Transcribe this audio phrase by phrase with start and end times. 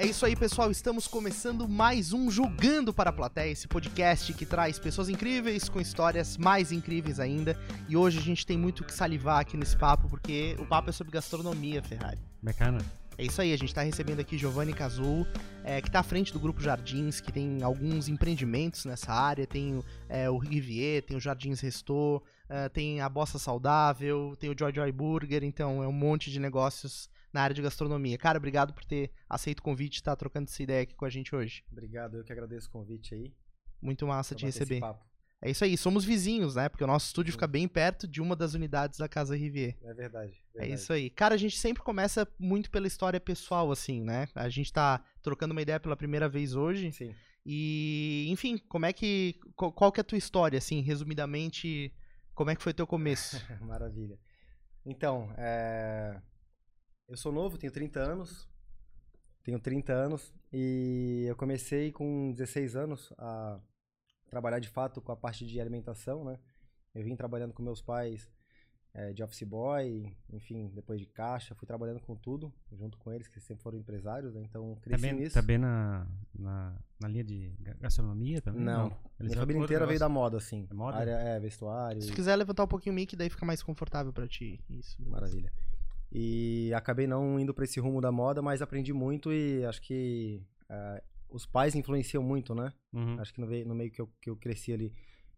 [0.00, 0.70] É isso aí, pessoal.
[0.70, 5.80] Estamos começando mais um Jogando para a Plateia, esse podcast que traz pessoas incríveis com
[5.80, 7.58] histórias mais incríveis ainda.
[7.88, 10.92] E hoje a gente tem muito que salivar aqui nesse papo, porque o papo é
[10.92, 12.20] sobre gastronomia, Ferrari.
[12.40, 12.78] Bacana.
[13.18, 15.26] É isso aí, a gente está recebendo aqui Giovanni Cazul,
[15.64, 19.82] é, que está à frente do Grupo Jardins, que tem alguns empreendimentos nessa área, tem
[20.08, 24.72] é, o Rivier, tem o Jardins Restor, é, tem a Bossa Saudável, tem o Joy
[24.72, 28.16] Joy Burger, então é um monte de negócios na área de gastronomia.
[28.18, 31.04] Cara, obrigado por ter aceito o convite e estar tá trocando essa ideia aqui com
[31.04, 31.64] a gente hoje.
[31.70, 33.32] Obrigado, eu que agradeço o convite aí.
[33.80, 34.80] Muito massa de receber.
[35.40, 36.68] É isso aí, somos vizinhos, né?
[36.68, 39.76] Porque o nosso estúdio fica bem perto de uma das unidades da Casa Rivier.
[39.82, 40.72] É verdade, é verdade.
[40.72, 41.08] É isso aí.
[41.10, 44.26] Cara, a gente sempre começa muito pela história pessoal, assim, né?
[44.34, 46.90] A gente tá trocando uma ideia pela primeira vez hoje.
[46.90, 47.14] Sim.
[47.46, 49.38] E, enfim, como é que.
[49.54, 51.94] Qual que é a tua história, assim, resumidamente,
[52.34, 53.36] como é que foi teu começo?
[53.62, 54.18] Maravilha.
[54.84, 56.20] Então, é...
[57.08, 58.48] eu sou novo, tenho 30 anos.
[59.42, 63.58] Tenho 30 anos e eu comecei com 16 anos a
[64.28, 66.38] trabalhar de fato com a parte de alimentação, né?
[66.94, 68.28] Eu vim trabalhando com meus pais
[68.92, 73.26] é, de office boy, enfim, depois de caixa, fui trabalhando com tudo, junto com eles,
[73.26, 74.42] que sempre foram empresários, né?
[74.42, 75.34] então cresci também, nisso.
[75.34, 76.06] Também na,
[76.38, 78.62] na, na linha de gastronomia também?
[78.62, 78.98] Não, não.
[79.20, 80.66] minha família inteira veio da moda, assim.
[80.70, 80.98] É moda?
[80.98, 82.02] Área, é, vestuário.
[82.02, 82.14] Se e...
[82.14, 84.60] quiser levantar um pouquinho o mic, daí fica mais confortável para ti.
[84.68, 85.00] Isso.
[85.08, 85.50] Maravilha.
[86.10, 90.42] E acabei não indo para esse rumo da moda, mas aprendi muito e acho que
[90.70, 92.72] uh, os pais influenciam muito, né?
[92.92, 93.20] Uhum.
[93.20, 94.92] Acho que no, no, meio que eu, que eu cresci ali.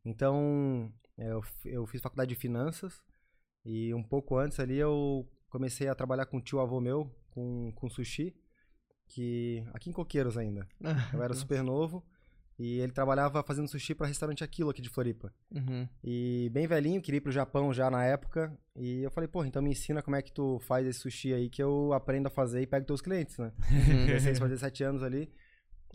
[0.05, 3.03] Então, é, eu, eu fiz faculdade de finanças
[3.65, 7.73] e um pouco antes ali eu comecei a trabalhar com um tio avô meu, com,
[7.75, 8.35] com sushi,
[9.09, 10.69] que aqui em Coqueiros ainda.
[11.13, 12.05] Eu era super novo
[12.61, 15.33] e ele trabalhava fazendo sushi para restaurante Aquilo aqui de Floripa.
[15.51, 15.89] Uhum.
[16.05, 18.55] E bem velhinho, queria ir pro Japão já na época.
[18.77, 21.49] E eu falei, pô, então me ensina como é que tu faz esse sushi aí
[21.49, 23.51] que eu aprendo a fazer e pego teus clientes, né?
[23.71, 24.05] Uhum.
[24.05, 25.33] 16 para 17 anos ali.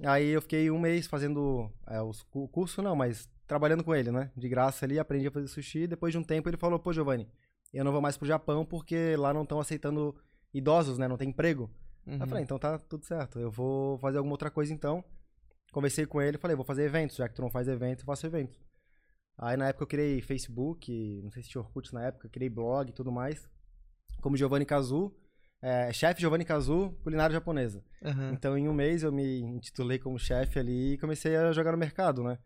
[0.03, 4.11] Aí eu fiquei um mês fazendo é, os, o curso, não, mas trabalhando com ele,
[4.11, 4.31] né?
[4.35, 5.85] De graça ali, aprendi a fazer sushi.
[5.85, 7.29] Depois de um tempo ele falou, pô, Giovanni,
[7.71, 10.15] eu não vou mais pro Japão porque lá não estão aceitando
[10.51, 11.07] idosos, né?
[11.07, 11.69] Não tem emprego.
[12.07, 12.17] Uhum.
[12.19, 13.39] Eu falei, então tá tudo certo.
[13.39, 15.03] Eu vou fazer alguma outra coisa então.
[15.75, 18.25] Conversei com ele, falei, vou fazer eventos, já que tu não faz eventos, eu faço
[18.25, 18.57] eventos.
[19.37, 22.89] Aí na época eu criei Facebook, não sei se tinha Orkut na época, criei blog
[22.89, 23.45] e tudo mais.
[24.21, 25.13] Como Giovanni Kazu
[25.61, 27.83] é, chefe Giovanni Kazu, culinária japonesa.
[28.01, 28.33] Uhum.
[28.33, 31.77] Então, em um mês, eu me intitulei como chefe ali e comecei a jogar no
[31.77, 32.37] mercado, né?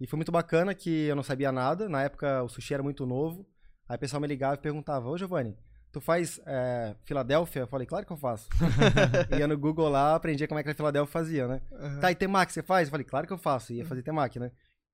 [0.00, 1.90] E foi muito bacana que eu não sabia nada.
[1.90, 3.46] Na época, o sushi era muito novo.
[3.86, 5.54] Aí o pessoal me ligava e perguntava, ô Giovanni,
[5.94, 7.60] tu faz é, Filadélfia?
[7.60, 8.48] Eu falei, claro que eu faço.
[9.38, 11.60] Ia no Google lá, aprendi como é que a Filadélfia fazia, né?
[11.70, 12.00] Uhum.
[12.00, 12.88] Tá, e temaki você faz?
[12.88, 13.72] Eu falei, claro que eu faço.
[13.72, 14.50] Ia fazer temaki, né?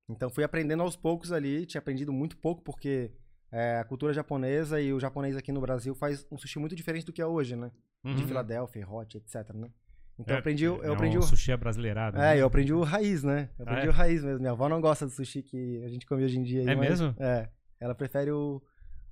[0.07, 1.65] Então, fui aprendendo aos poucos ali.
[1.65, 3.11] Tinha aprendido muito pouco, porque
[3.51, 7.05] é, a cultura japonesa e o japonês aqui no Brasil faz um sushi muito diferente
[7.05, 7.71] do que é hoje, né?
[8.03, 8.13] Uhum.
[8.13, 9.69] De Filadélfia, hot, etc, né?
[10.19, 12.17] Então é, eu aprendi, eu é aprendi um o sushi brasileirado.
[12.17, 12.41] É, né?
[12.41, 13.49] eu aprendi o raiz, né?
[13.57, 13.89] Eu aprendi ah, é?
[13.89, 14.39] o raiz mesmo.
[14.39, 16.69] Minha avó não gosta do sushi que a gente come hoje em dia.
[16.69, 17.15] É mesmo?
[17.19, 17.49] É.
[17.79, 18.61] Ela prefere o,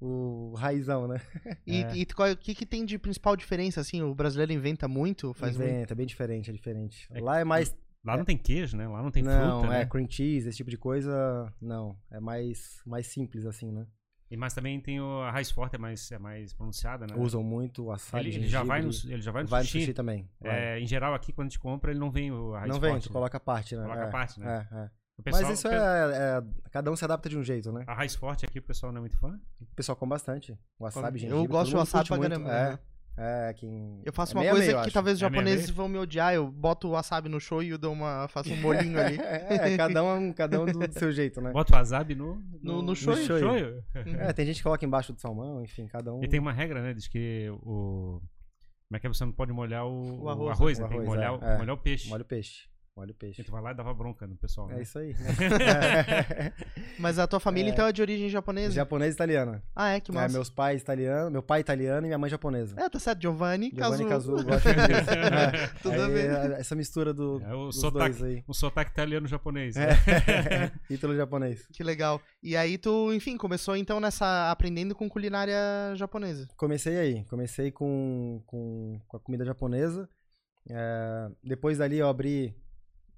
[0.01, 1.21] o raizão, né?
[1.65, 1.95] E, é.
[1.95, 4.01] e o que, que tem de principal diferença, assim?
[4.01, 5.33] O brasileiro inventa muito?
[5.33, 5.91] Faz inventa, muito...
[5.91, 7.07] é bem diferente, é diferente.
[7.11, 7.75] É Lá é mais...
[8.03, 8.87] Lá não tem queijo, né?
[8.87, 9.85] Lá não tem não, fruta, Não, é né?
[9.85, 11.97] cream cheese, esse tipo de coisa, não.
[12.09, 13.85] É mais, mais simples, assim, né?
[14.31, 17.15] E mas também tem o, a raiz forte é mais é mais pronunciada, né?
[17.17, 18.27] Usam muito o açaí.
[18.27, 19.77] Ele, ele já vai no ele já vai no vai sushi.
[19.77, 20.29] no sushi também.
[20.43, 22.79] É, em geral aqui quando a gente compra ele não vem o a raiz Não
[22.79, 23.13] vem, forte, tu né?
[23.13, 23.81] coloca a parte, né?
[23.81, 24.67] Coloca é, a parte, né?
[24.71, 24.89] É, é.
[25.23, 27.83] Pessoal, Mas isso é, é, cada um se adapta de um jeito, né?
[27.87, 29.39] A raiz forte aqui o pessoal não é muito fã?
[29.61, 30.57] O pessoal come bastante.
[30.79, 31.43] O wasabi, gengibre.
[31.43, 32.49] Eu gosto de wasabi pra caramba.
[32.51, 32.69] É.
[32.71, 32.79] Né?
[33.21, 34.01] É, quem...
[34.05, 36.33] Eu faço é uma coisa meio, que talvez os japoneses vão me odiar.
[36.33, 39.17] Eu boto o wasabi no show e eu dou uma, faço um molinho ali.
[39.19, 41.51] é, cada um, cada um do, seu jeito, né?
[41.51, 43.19] Bota o wasabi no, no, no, no shoyu.
[43.19, 43.83] No shoyu.
[43.93, 46.23] é, tem gente que coloca embaixo do salmão, enfim, cada um.
[46.23, 46.93] E tem uma regra, né?
[46.93, 48.21] Diz que o.
[48.87, 50.87] Como é que você não pode molhar o, o arroz, o arroz, o né?
[50.87, 52.09] arroz Tem que molhar, é, molhar o peixe.
[52.09, 52.68] Molha o peixe.
[52.99, 53.41] Molha o peixe.
[53.45, 54.77] Tu vai lá e dava bronca no pessoal, né?
[54.77, 55.15] É isso aí.
[56.99, 57.71] Mas a tua família, é...
[57.71, 58.73] então, é de origem japonesa?
[58.73, 59.63] Japonesa e italiana.
[59.73, 60.01] Ah, é?
[60.01, 60.25] Que massa.
[60.25, 62.75] É, meus pais italianos, meu pai italiano e minha mãe japonesa.
[62.77, 63.21] É, tá certo.
[63.21, 64.35] Giovanni, Giovanni Kazu.
[64.35, 65.11] Kazu, gosto disso.
[65.11, 65.67] é.
[65.81, 66.25] Tudo aí, bem.
[66.57, 68.43] Essa mistura do, é, o dos sotaque, dois aí.
[68.49, 69.77] Um sotaque italiano-japonês.
[69.77, 70.69] É.
[70.91, 71.65] Ítalo japonês.
[71.71, 72.21] Que legal.
[72.43, 74.51] E aí tu, enfim, começou então nessa...
[74.51, 75.55] aprendendo com culinária
[75.95, 76.49] japonesa.
[76.57, 77.23] Comecei aí.
[77.29, 80.09] Comecei com, com, com a comida japonesa.
[80.69, 82.53] É, depois dali eu abri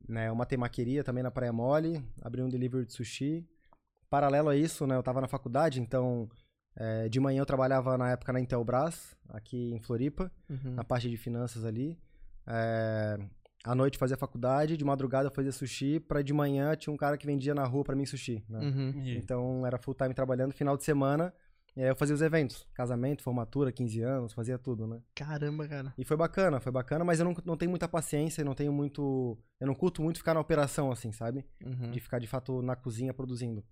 [0.08, 3.48] né, uma temaqueria também na Praia Mole, abri um delivery de sushi.
[4.10, 6.30] Paralelo a isso, né, eu estava na faculdade, então
[6.76, 10.76] é, de manhã eu trabalhava na época na Intelbras, aqui em Floripa, uhum.
[10.76, 11.98] na parte de finanças ali.
[12.48, 13.18] É,
[13.64, 17.18] à noite fazia faculdade, de madrugada eu fazia sushi, para de manhã tinha um cara
[17.18, 18.44] que vendia na rua para mim sushi.
[18.50, 18.60] Né?
[18.60, 19.04] Uhum.
[19.18, 21.34] Então era full time trabalhando, final de semana
[21.76, 25.02] E aí eu fazia os eventos, casamento, formatura, 15 anos, fazia tudo, né?
[25.16, 25.94] Caramba, cara.
[25.98, 29.38] E foi bacana, foi bacana, mas eu não, não tenho muita paciência, não tenho muito.
[29.60, 31.46] Eu não curto muito ficar na operação, assim, sabe?
[31.64, 31.92] Uhum.
[31.92, 33.64] De ficar de fato na cozinha produzindo.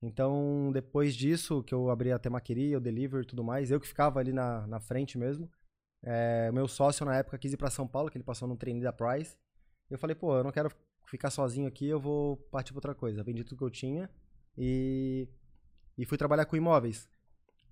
[0.00, 3.88] Então, depois disso, que eu abri a temaqueria, o delivery e tudo mais, eu que
[3.88, 5.50] ficava ali na, na frente mesmo.
[6.02, 8.82] É, meu sócio na época quis ir pra São Paulo, que ele passou no treino
[8.82, 9.36] da Price.
[9.90, 10.70] Eu falei, pô, eu não quero
[11.06, 13.22] ficar sozinho aqui, eu vou partir pra outra coisa.
[13.22, 14.10] Vendi tudo que eu tinha
[14.56, 15.28] e,
[15.96, 17.08] e fui trabalhar com imóveis.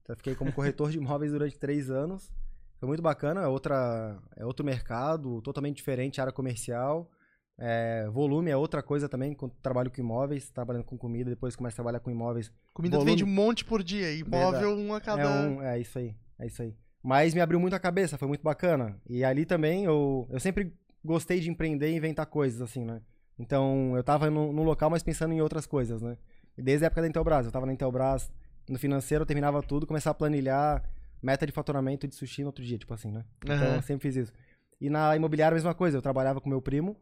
[0.02, 2.31] Então, eu fiquei como corretor de imóveis durante três anos.
[2.78, 7.08] Foi muito bacana, é, outra, é outro mercado, totalmente diferente, área comercial.
[7.56, 11.75] É, volume é outra coisa também, quando trabalho com imóveis, trabalhando com comida, depois começo
[11.75, 12.50] a trabalhar com imóveis.
[12.72, 15.22] Comida Volume- vende um monte por dia, imóvel um a cada.
[15.22, 16.75] É, um, é isso aí, é isso aí.
[17.00, 19.00] Mas me abriu muito a cabeça, foi muito bacana.
[19.08, 20.72] E ali também eu, eu sempre
[21.04, 23.00] gostei de empreender e inventar coisas, assim, né?
[23.38, 26.16] Então eu tava no, no local, mas pensando em outras coisas, né?
[26.56, 28.31] Desde a época da Intelbras, eu tava na Intelbras,
[28.73, 30.83] no financeiro, eu terminava tudo, começava a planilhar
[31.23, 33.25] meta de faturamento de sushi no outro dia, tipo assim, né?
[33.45, 33.77] Então Aham.
[33.77, 34.33] eu sempre fiz isso.
[34.81, 36.97] E na imobiliária a mesma coisa, eu trabalhava com meu primo,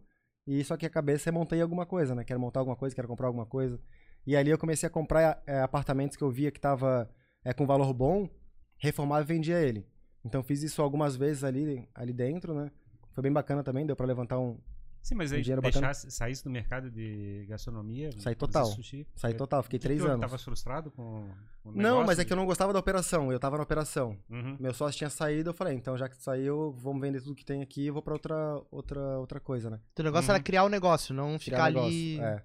[0.47, 2.25] e só que a cabeça é montar alguma coisa, né?
[2.25, 3.81] Quero montar alguma coisa, quero comprar alguma coisa.
[4.27, 7.09] E ali eu comecei a comprar é, apartamentos que eu via que tava
[7.45, 8.29] é, com valor bom,
[8.77, 9.87] reformava e vendia ele.
[10.25, 12.71] Então fiz isso algumas vezes ali, ali dentro, né?
[13.13, 14.59] Foi bem bacana também, deu pra levantar um.
[15.02, 15.87] Sim, mas Um aí dinheiro bacana.
[15.88, 18.11] deixasse, saísse do mercado de gastronomia.
[18.19, 18.67] Saí total.
[18.67, 20.20] Sushi, Saí total, fiquei que três anos.
[20.20, 21.26] Tava frustrado com,
[21.64, 22.06] o Não, negócio?
[22.06, 24.17] mas é que eu não gostava da operação, eu tava na operação.
[24.29, 24.56] Uhum.
[24.61, 27.62] Meu sócio tinha saído, eu falei, então já que saiu, vamos vender tudo que tem
[27.62, 29.81] aqui e vou pra outra, outra, outra coisa, né?
[29.94, 30.35] Teu negócio Uhum.
[30.35, 31.88] era criar o negócio, não Criar ficar negócio.
[31.88, 32.20] ali.
[32.20, 32.43] É,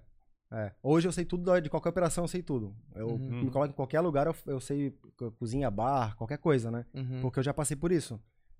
[0.52, 0.72] é.
[0.82, 2.74] Hoje eu sei tudo, de qualquer operação eu sei tudo.
[2.94, 3.42] Eu Uhum.
[3.44, 6.86] me coloco em qualquer lugar, eu, eu sei co- cozinha, bar, qualquer coisa, né?
[6.94, 7.20] Uhum.
[7.20, 8.18] Porque eu já passei por isso.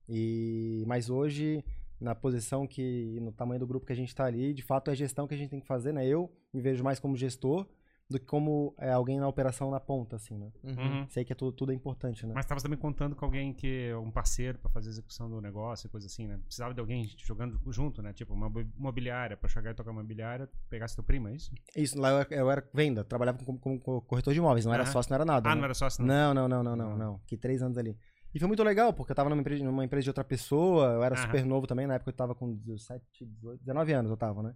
[0.09, 1.65] E mas hoje
[2.01, 4.93] na posição que no tamanho do grupo que a gente tá ali, de fato é
[4.93, 6.07] a gestão que a gente tem que fazer, né?
[6.07, 7.67] Eu me vejo mais como gestor
[8.09, 10.53] do que como é, alguém na operação na ponta, assim, né?
[10.63, 10.75] Uhum.
[11.01, 11.07] Uhum.
[11.09, 12.35] Sei que é tudo, tudo é importante, né?
[12.37, 15.41] Mas estava também contando com alguém que é um parceiro para fazer a execução do
[15.41, 16.39] negócio e coisa assim, né?
[16.45, 18.13] Precisava de alguém jogando junto, né?
[18.13, 21.51] Tipo, uma mo- imobiliária, para chegar e tocar uma imobiliária, pegasse teu primo, é isso?
[21.77, 24.87] Isso, lá eu, era- eu era venda, trabalhava como, como corretor de imóveis, não era
[24.87, 25.49] sócio, não era nada.
[25.51, 25.59] Ah, né?
[25.59, 26.15] não era sócio, não?
[26.15, 26.97] Não, não, não, não, não, Não.
[27.13, 27.19] não.
[27.21, 27.97] Fiquei três anos ali.
[28.35, 31.03] E foi muito legal, porque eu tava numa empresa, numa empresa de outra pessoa, eu
[31.03, 31.23] era Aham.
[31.25, 34.55] super novo também, na época eu tava com 17, 18, 19 anos eu tava, né?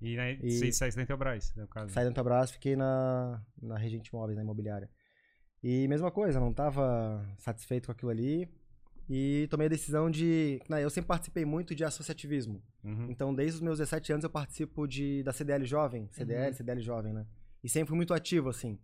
[0.00, 1.92] E aí E- você saísse da Intelbras, no caso.
[1.92, 4.88] Saí da Intelbras, fiquei na, na Regente Imóveis, na imobiliária.
[5.62, 8.48] E mesma coisa, não tava satisfeito com aquilo ali.
[9.10, 10.60] E tomei a decisão de.
[10.68, 12.62] né, eu sempre participei muito de associativismo.
[12.84, 13.10] Uhum.
[13.10, 16.08] Então, desde os meus 17 anos, eu participo de, da CDL Jovem.
[16.12, 16.52] CDL, Uhum.
[16.54, 17.26] CDL Jovem, né?
[17.64, 18.78] E sempre fui muito ativo, assim.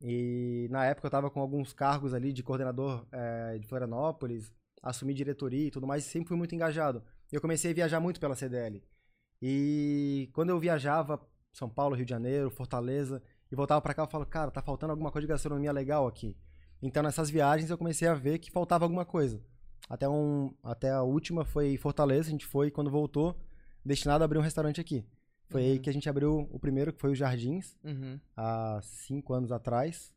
[0.00, 4.52] E na época eu tava com alguns cargos ali de coordenador eh, de Florianópolis,
[4.82, 7.02] assumi diretoria e tudo mais, e sempre fui muito engajado.
[7.32, 8.82] Eu comecei a viajar muito pela CDL.
[9.40, 11.20] E quando eu viajava
[11.52, 14.92] São Paulo, Rio de Janeiro, Fortaleza, e voltava pra cá, eu falo, cara, tá faltando
[14.92, 16.36] alguma coisa de gastronomia legal aqui.
[16.82, 19.40] Então nessas viagens eu comecei a ver que faltava alguma coisa.
[19.88, 23.38] Até, um, até a última foi Fortaleza, a gente foi, quando voltou,
[23.84, 25.04] destinado a abrir um restaurante aqui.
[25.54, 25.78] Foi aí Uhum.
[25.82, 28.18] que a gente abriu o primeiro, que foi o Jardins, Uhum.
[28.36, 30.12] há cinco anos atrás.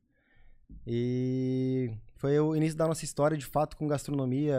[0.86, 4.57] E foi o início da nossa história, de fato, com gastronomia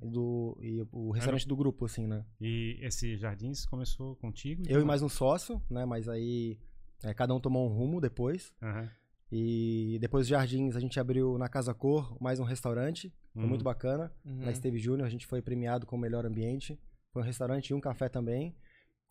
[0.00, 2.24] e, do, e o restaurante do grupo, assim, né?
[2.40, 4.62] E esse Jardins começou contigo?
[4.68, 5.84] Eu e mais um sócio, né?
[5.84, 6.56] Mas aí
[7.02, 8.54] é, cada um tomou um rumo depois.
[8.62, 8.88] Aham.
[9.32, 13.12] E depois dos Jardins a gente abriu na Casa Cor mais um restaurante.
[13.32, 13.48] Foi Uhum.
[13.48, 14.12] muito bacana.
[14.24, 14.44] Uhum.
[14.44, 16.78] Na Esteve Júnior a gente foi premiado com o melhor ambiente.
[17.12, 18.54] Foi um restaurante e um café também.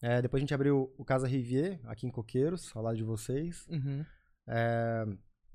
[0.01, 3.67] É, depois a gente abriu o Casa Rivier, aqui em Coqueiros, ao lado de vocês.
[3.67, 4.05] Uhum.
[4.47, 5.05] É,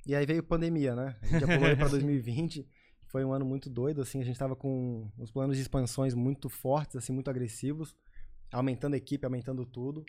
[0.06, 1.16] e aí veio pandemia, né?
[1.22, 2.68] A gente já pulou aí pra 2020.
[3.06, 4.20] Foi um ano muito doido, assim.
[4.20, 7.96] A gente tava com os planos de expansões muito fortes, assim, muito agressivos.
[8.52, 10.04] Aumentando a equipe, aumentando tudo.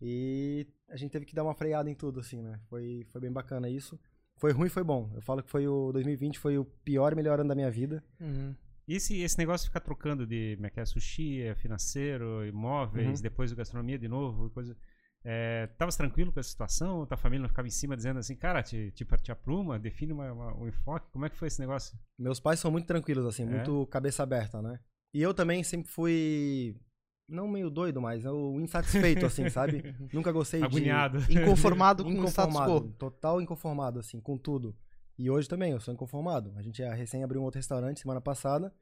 [0.00, 2.60] E a gente teve que dar uma freada em tudo, assim, né?
[2.68, 3.98] Foi, foi bem bacana isso.
[4.36, 5.10] Foi ruim, foi bom.
[5.14, 8.04] Eu falo que foi o 2020 foi o pior e melhor ano da minha vida.
[8.20, 8.54] Uhum.
[8.88, 12.46] E esse, esse negócio de ficar trocando de como é que é, sushi, é financeiro,
[12.46, 13.22] imóveis, Uhum.
[13.22, 14.76] depois gastronomia de novo, coisa.
[15.28, 17.04] É, tavas tranquilo com essa situação?
[17.04, 20.32] Tua família não ficava em cima dizendo assim, cara, te, te, te apruma, define uma,
[20.32, 21.10] uma- um enfoque?
[21.10, 21.98] Como é que foi esse negócio?
[22.16, 23.46] Meus pais são muito tranquilos, assim, É?
[23.46, 24.78] muito cabeça aberta, né?
[25.12, 26.76] E eu também sempre fui.
[27.28, 29.82] Não meio doido, mas eu insatisfeito, assim, sabe?
[30.12, 30.66] Nunca gostei de.
[30.66, 31.18] Agoniado.
[31.28, 32.80] Inconformado com o status quo.
[32.96, 34.76] total inconformado, assim, com tudo.
[35.18, 36.52] E hoje também, eu sou inconformado.
[36.56, 38.72] A gente já recém abriu um outro restaurante semana passada.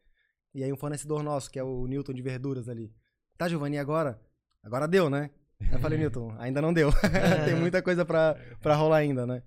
[0.52, 2.92] E aí um fornecedor nosso, que é o Newton de Verduras ali.
[3.36, 4.20] Tá, Giovanni, agora?
[4.62, 5.30] Agora deu, né?
[5.72, 6.90] Eu falei, Newton, ainda não deu.
[7.44, 9.42] Tem muita coisa pra, pra rolar ainda, né?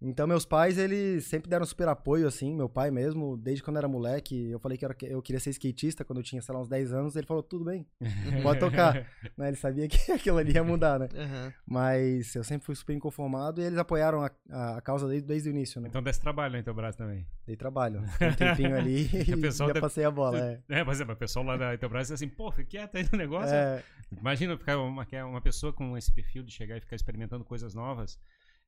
[0.00, 2.54] Então, meus pais, eles sempre deram super apoio, assim.
[2.54, 6.18] Meu pai mesmo, desde quando era moleque, eu falei que eu queria ser skatista quando
[6.18, 7.16] eu tinha, sei lá, uns 10 anos.
[7.16, 7.86] Ele falou, tudo bem,
[8.42, 8.94] pode tocar.
[9.38, 9.48] né?
[9.48, 11.08] Ele sabia que aquilo ali ia mudar, né?
[11.14, 11.52] Aham.
[11.66, 15.48] Mas eu sempre fui super inconformado e eles apoiaram a, a, a causa desde, desde
[15.48, 15.88] o início, né?
[15.88, 17.26] Então desse trabalho no teu braço também.
[17.46, 18.02] Dei trabalho.
[18.20, 20.60] Um tempinho ali E o pessoal já deve- passei a bola, é.
[20.68, 23.54] É, por exemplo, o pessoal lá da diz assim, pô, fica quieto aí no negócio.
[23.54, 23.82] É,
[24.18, 27.74] Imagina ficar uma, é uma pessoa com esse perfil de chegar e ficar experimentando coisas
[27.74, 28.18] novas.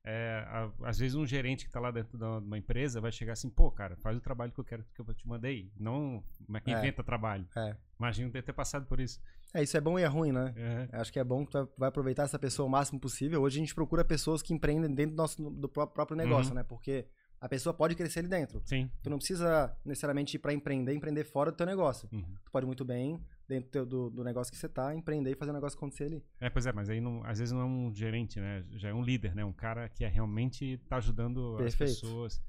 [0.05, 3.33] É, a- às vezes um gerente que está lá dentro de uma empresa vai chegar
[3.33, 5.71] assim, pô, cara, faz o trabalho que eu quero que eu te mandei.
[5.77, 6.77] Não mas quem É.
[6.79, 7.45] inventa trabalho.
[7.55, 7.75] é.
[7.99, 9.19] Imagina ter, ter passado por isso.
[9.53, 10.53] É, isso é bom e é ruim, né?
[10.55, 10.87] É.
[11.01, 13.41] Acho que é bom que tu vai- aproveitar essa pessoa o máximo possível.
[13.41, 16.55] Hoje a gente procura pessoas que empreendem dentro do, nosso, do pró- próprio negócio, Uhum.
[16.55, 16.63] né?
[16.63, 17.05] Porque
[17.41, 18.61] a pessoa pode crescer ali dentro.
[18.65, 18.89] Sim.
[19.01, 22.09] Tu não precisa necessariamente ir pra empreender, empreender fora do teu negócio.
[22.11, 22.21] Uhum.
[22.43, 25.51] Tu pode muito bem, dentro do, do, do negócio que você tá, empreender e fazer
[25.51, 26.23] o negócio acontecer ali.
[26.39, 28.65] É, pois é, mas aí não- às vezes não é um gerente, né?
[28.71, 29.43] Já é um líder, né?
[29.45, 31.83] Um cara que é realmente tá ajudando Perfeito.
[31.91, 32.41] as pessoas.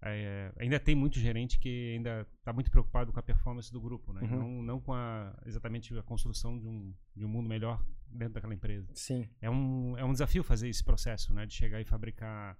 [0.00, 4.12] É, ainda tem muito gerente que ainda está muito preocupado com a performance do grupo,
[4.12, 4.20] né?
[4.22, 4.28] Uhum.
[4.28, 8.54] Não, não com a, exatamente a construção de um, de um mundo melhor dentro daquela
[8.54, 8.88] empresa.
[8.94, 9.28] Sim.
[9.40, 11.44] É um, é um desafio fazer esse processo, né?
[11.46, 12.56] De chegar e fabricar,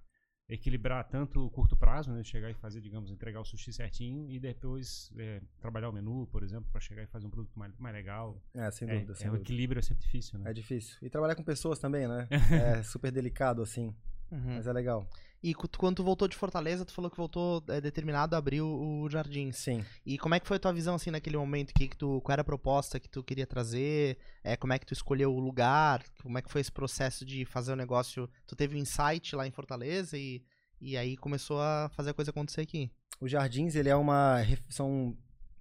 [0.49, 2.23] equilibrar tanto o curto prazo, né?
[2.23, 6.41] Chegar e fazer, digamos, entregar o sushi certinho e depois é, trabalhar o menu, por
[6.43, 8.41] exemplo, para chegar e fazer um produto mais, mais legal.
[8.53, 9.43] É, sem É, dúvida, é, sem o dúvida.
[9.43, 10.49] equilíbrio é sempre difícil, né?
[10.49, 10.97] É difícil.
[11.01, 12.27] E trabalhar com pessoas também, né?
[12.79, 13.95] é super delicado, assim.
[14.31, 14.55] Uhum.
[14.55, 15.07] Mas é legal.
[15.41, 19.01] E quando tu voltou de Fortaleza, tu falou que voltou é, determinado a abrir o,
[19.01, 19.55] o Jardins.
[19.55, 19.85] Sim.
[20.05, 21.73] E como é que foi a tua visão, assim, naquele momento?
[21.73, 24.17] Que que tu, qual era a proposta que tu queria trazer?
[24.43, 26.03] É, como é que tu escolheu o lugar?
[26.21, 28.29] Como é que foi esse processo de fazer o negócio?
[28.45, 30.43] Tu teve um insight lá em Fortaleza e,
[30.81, 32.91] e aí começou a fazer a coisa acontecer aqui.
[33.21, 34.39] O Jardins, ele é uma.
[34.67, 35.17] São,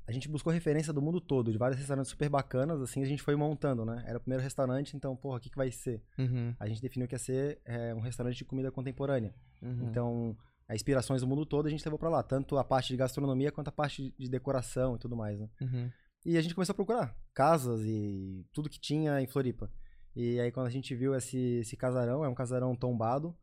[0.09, 3.23] a gente buscou referência do mundo todo, de vários restaurantes super bacanas, assim, a gente
[3.23, 4.03] foi montando, né?
[4.07, 6.03] Era o primeiro restaurante, então, porra, o que, que vai ser?
[6.19, 6.55] Uhum.
[6.59, 9.35] A gente definiu que ia ser é, um restaurante de comida contemporânea.
[9.61, 9.89] uhum.
[9.91, 10.37] Então,
[10.67, 13.53] as inspirações do mundo todo a gente levou pra lá, tanto a parte de gastronomia
[13.53, 15.51] quanto a parte de decoração e tudo mais, né?
[15.61, 15.91] Uhum.
[16.25, 19.71] E a gente começou a procurar casas e tudo que tinha em Floripa.
[20.17, 23.37] E aí quando a gente viu esse, esse casarão, é um casarão tombado,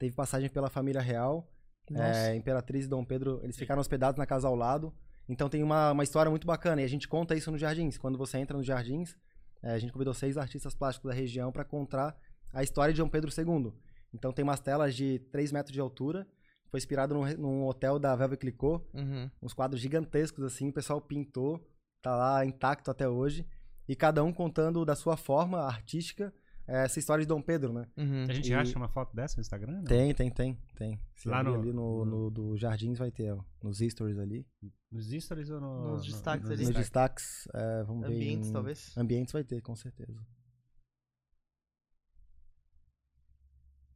[0.00, 1.48] teve passagem pela família real,
[1.94, 4.92] é, Imperatriz e Dom Pedro, eles ficaram hospedados na casa ao lado.
[5.28, 7.98] Então tem uma, uma história muito bacana e a gente conta isso nos jardins.
[7.98, 9.14] Quando você entra nos jardins,
[9.62, 12.16] é, a gente convidou seis artistas plásticos da região para contar
[12.52, 13.72] a história de Dom Pedro II.
[14.14, 16.26] Então tem umas telas de 3 metros de altura,
[16.70, 19.30] foi inspirado num, num hotel da Velvet Clicquot, Uhum.
[19.42, 21.62] uns quadros gigantescos assim, o pessoal pintou,
[22.02, 23.46] tá lá intacto até hoje,
[23.86, 26.32] e cada um contando da sua forma artística
[26.68, 27.86] essa história de Dom Pedro, né?
[27.96, 28.24] Uhum.
[28.28, 29.72] A gente E- acha uma foto dessa no Instagram?
[29.78, 29.84] não?
[29.84, 31.00] Tem, tem, tem, tem.
[31.14, 34.46] Se Lá no- ali no, no- no- do Jardins vai ter, ó, nos stories ali.
[34.90, 36.66] Nos stories ou no, Nos no- destaques nos ali.
[36.66, 37.48] Nos destaques?
[37.54, 38.14] eh, vamos ver.
[38.14, 38.96] Ambientes, talvez?
[38.96, 40.14] Ambientes vai ter, com certeza.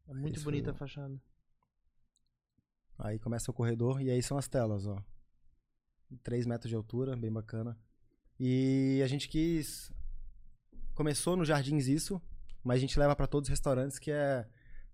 [0.08, 1.20] É muito Isso bonita foi- a fachada.
[2.98, 5.02] Aí começa o corredor e aí são as telas, ó.
[6.22, 7.78] 3 metros de altura, bem bacana.
[8.38, 9.90] E a gente quis.
[10.94, 12.20] Começou no Jardins isso,
[12.64, 14.46] mas a gente leva para todos os restaurantes que é.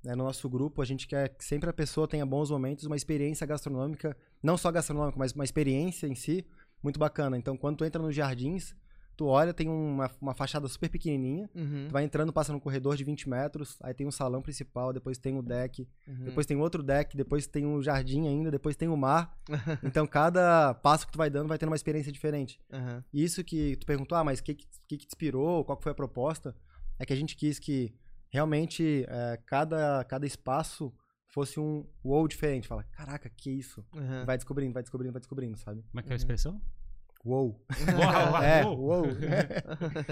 [0.05, 2.97] né, no nosso grupo, a gente quer que sempre a pessoa tenha bons momentos, uma
[2.97, 6.47] experiência gastronômica, não só gastronômica, mas uma experiência em si
[6.83, 7.37] muito bacana.
[7.37, 8.75] Então, quando tu entra nos Jardins,
[9.17, 11.87] tu olha, tem uma, uma fachada super pequenininha, Uhum.
[11.89, 15.19] tu vai entrando, passa num corredor de 20 metros, aí tem um salão principal, depois
[15.19, 16.25] tem o deck, Uhum.
[16.27, 19.37] depois tem outro deck, depois tem um jardim ainda, depois tem o mar.
[19.83, 22.61] Então cada passo que tu vai dando vai tendo uma experiência diferente.
[22.73, 23.03] Uhum.
[23.13, 25.83] Isso que tu perguntou, ah, mas o que, que, que que te inspirou, qual que
[25.83, 26.55] foi a proposta?
[26.99, 27.95] É que a gente quis que
[28.31, 30.93] realmente é, cada, cada espaço
[31.29, 32.67] fosse um wow diferente.
[32.69, 33.85] Fala, caraca, que isso?
[33.95, 34.25] Uhum.
[34.25, 35.83] Vai descobrindo, vai descobrindo, vai descobrindo, sabe?
[35.91, 36.17] Como é que é a Uhum.
[36.17, 36.61] expressão?
[37.25, 37.61] Wow.
[37.99, 39.05] Uau, é, wow.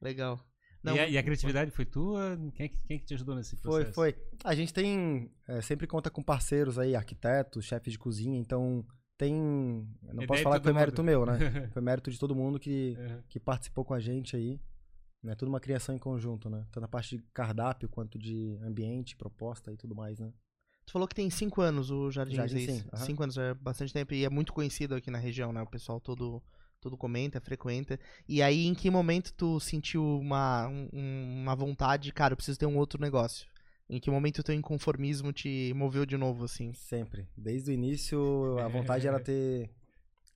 [0.00, 0.40] Legal.
[0.84, 2.38] e, a, e a criatividade foi tua?
[2.54, 3.94] Quem é que, quem é que te ajudou nesse Foi, processo?
[3.94, 4.16] foi.
[4.44, 5.30] A gente tem.
[5.48, 8.84] é, sempre conta com parceiros aí, arquitetos, chefes de cozinha, então
[9.16, 9.34] tem.
[10.02, 11.10] eu Não Ideia posso falar que foi mérito mundo.
[11.10, 11.38] meu, né?
[11.72, 13.22] Foi mérito de todo mundo que, Uhum.
[13.28, 14.60] que participou com a gente aí.
[15.22, 15.34] Né?
[15.34, 16.64] Tudo uma criação em conjunto, né?
[16.70, 20.32] Tanto a parte de cardápio quanto de ambiente, proposta e tudo mais, né?
[20.86, 23.04] Tu falou que tem cinco anos o Jardins, Jardim, é sim, aham.
[23.04, 25.60] Cinco anos é bastante tempo e é muito conhecido aqui na região, né?
[25.60, 26.42] O pessoal todo,
[26.80, 27.98] todo comenta, frequenta.
[28.26, 32.66] E aí, em que momento tu sentiu uma, um- uma vontade, cara, eu preciso ter
[32.66, 33.46] um outro negócio?
[33.90, 36.72] Em que momento o teu inconformismo te moveu de novo, assim?
[36.74, 37.26] Sempre.
[37.36, 39.68] Desde o início, a vontade era ter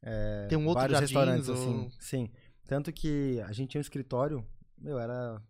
[0.49, 1.11] Tem um outro vários Jardins?
[1.11, 1.91] restaurantes, ou- assim.
[1.99, 2.31] Sim.
[2.67, 4.45] Tanto que a gente tinha um escritório,
[4.83, 5.41] meu, era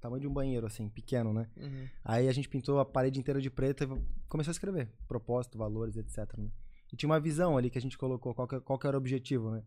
[0.00, 1.48] tamanho de um banheiro, assim, pequeno, né?
[1.56, 1.86] Uhum.
[2.04, 3.86] Aí a gente pintou a parede inteira de preto e
[4.28, 6.18] começou a escrever propósito, valores, etc.
[6.38, 6.50] né?
[6.92, 8.98] E tinha uma visão ali que a gente colocou, qual que, qual que era o
[9.00, 9.62] objetivo, né?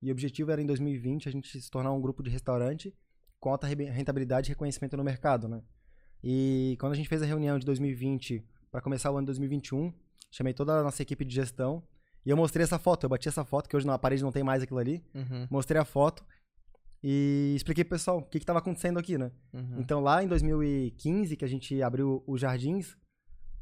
[0.00, 2.94] E o objetivo era em 2020 a gente se tornar um grupo de restaurante
[3.40, 5.62] com alta rentabilidade e reconhecimento no mercado, né?
[6.22, 9.92] E quando a gente fez a reunião de 2020 pra começar o ano de 2021.
[10.30, 11.82] Chamei toda a nossa equipe de gestão.
[12.24, 13.04] E eu mostrei essa foto.
[13.04, 15.02] Eu bati essa foto, que hoje na parede não tem mais aquilo ali.
[15.14, 16.24] Uhum, Mostrei a foto
[17.02, 19.30] e expliquei pro pessoal o que, que tava acontecendo aqui, né?
[19.52, 19.78] uhum.
[19.78, 22.96] Então, lá em 2015, que a gente abriu os Jardins,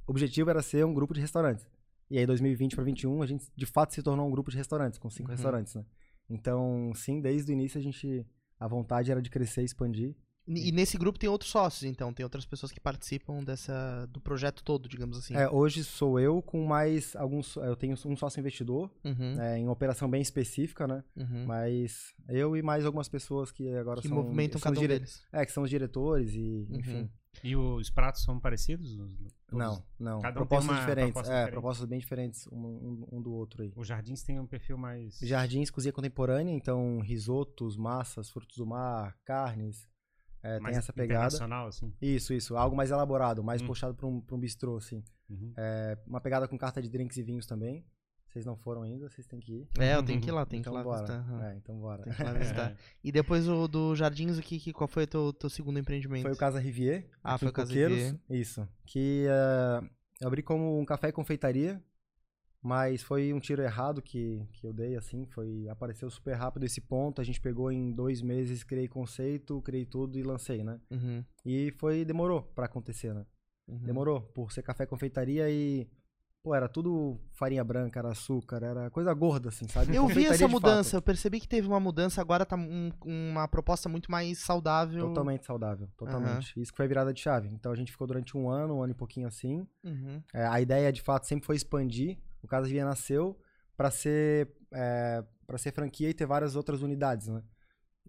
[0.07, 1.67] o objetivo era ser um grupo de restaurantes.
[2.11, 4.99] E aí, 2020 para 2021, a gente de fato se tornou um grupo de restaurantes,
[4.99, 5.35] com cinco Uhum.
[5.37, 5.85] restaurantes, né?
[6.31, 8.27] Então, sim, desde o início a gente.
[8.59, 10.17] A vontade era de crescer e expandir.
[10.49, 14.63] E nesse grupo tem outros sócios, então, tem outras pessoas que participam dessa do projeto
[14.63, 15.35] todo, digamos assim.
[15.35, 17.57] É, hoje sou eu com mais alguns.
[17.57, 21.03] Eu tenho um sócio investidor, Uhum, é, em uma operação bem específica, né?
[21.17, 21.47] uhum.
[21.47, 24.17] Mas eu e mais algumas pessoas que agora que são.
[24.17, 25.23] movimentam são cada um dire- deles.
[25.33, 26.77] É, que são os diretores e, Uhum.
[26.79, 27.11] enfim.
[27.45, 28.93] E os pratos são parecidos?
[28.99, 29.13] Os-
[29.47, 29.59] todos?
[29.67, 30.21] Não, não.
[30.23, 31.13] Cada um tem propostas uma diferentes.
[31.13, 31.53] proposta é, diferente.
[31.53, 33.73] propostas bem diferentes um, um- um do outro aí.
[33.77, 35.19] Os jardins têm um perfil mais.
[35.21, 39.87] Jardins, cozinha contemporânea, então risotos, massas, frutos do mar, carnes.
[40.43, 41.15] É, mais tem essa pegada.
[41.27, 41.93] internacional, assim.
[42.01, 42.57] Isso, isso.
[42.57, 43.67] Algo mais elaborado, mais Hum.
[43.67, 45.03] puxado para um, pra um bistrô, assim.
[45.29, 45.53] Uhum.
[45.57, 47.85] É, uma pegada com carta de drinks e vinhos também.
[48.29, 49.69] Vocês não foram ainda, vocês têm que ir.
[49.79, 51.01] É, eu tenho que ir lá, tenho então que ir lá bora.
[51.07, 51.19] visitar.
[51.21, 51.45] aham.
[51.47, 52.03] É, então bora.
[52.03, 52.77] Tem que ir lá visitar.
[53.03, 56.23] E depois o do Jardins, o que, que- qual foi o teu, teu segundo empreendimento?
[56.23, 57.09] Foi o Casa Rivier.
[57.25, 57.73] Ah, foi o Casa.
[57.73, 58.19] Rivier.
[58.29, 58.69] Isso.
[58.85, 59.89] Que eh,
[60.21, 61.83] eu abri como um café e confeitaria,
[62.67, 65.25] mas foi um tiro errado que, que eu dei, assim.
[65.27, 67.21] Foi, apareceu super rápido esse ponto.
[67.21, 70.81] A gente pegou em dois meses, criei conceito, criei tudo e lancei, né?
[70.91, 73.25] Uhum, E foi, demorou pra acontecer, né?
[73.69, 73.79] uhum.
[73.79, 75.87] Demorou, por ser café e confeitaria e.
[76.43, 79.97] Pô, era tudo farinha branca, era açúcar, era coisa gorda, assim, sabe?
[79.97, 80.95] Eu vi essa mudança, fato.
[80.95, 85.09] eu percebi que teve uma mudança, agora tá um- uma proposta muito mais saudável.
[85.09, 86.61] Totalmente saudável, totalmente.
[86.61, 87.49] Isso que foi a virada de chave.
[87.49, 89.67] Então a gente ficou durante um ano, um ano e pouquinho assim.
[89.83, 92.17] Uhum, É, a ideia, de fato, sempre foi expandir.
[92.43, 93.39] O Casa Via nasceu
[93.77, 97.43] para ser, é, para ser franquia e ter várias outras unidades, né?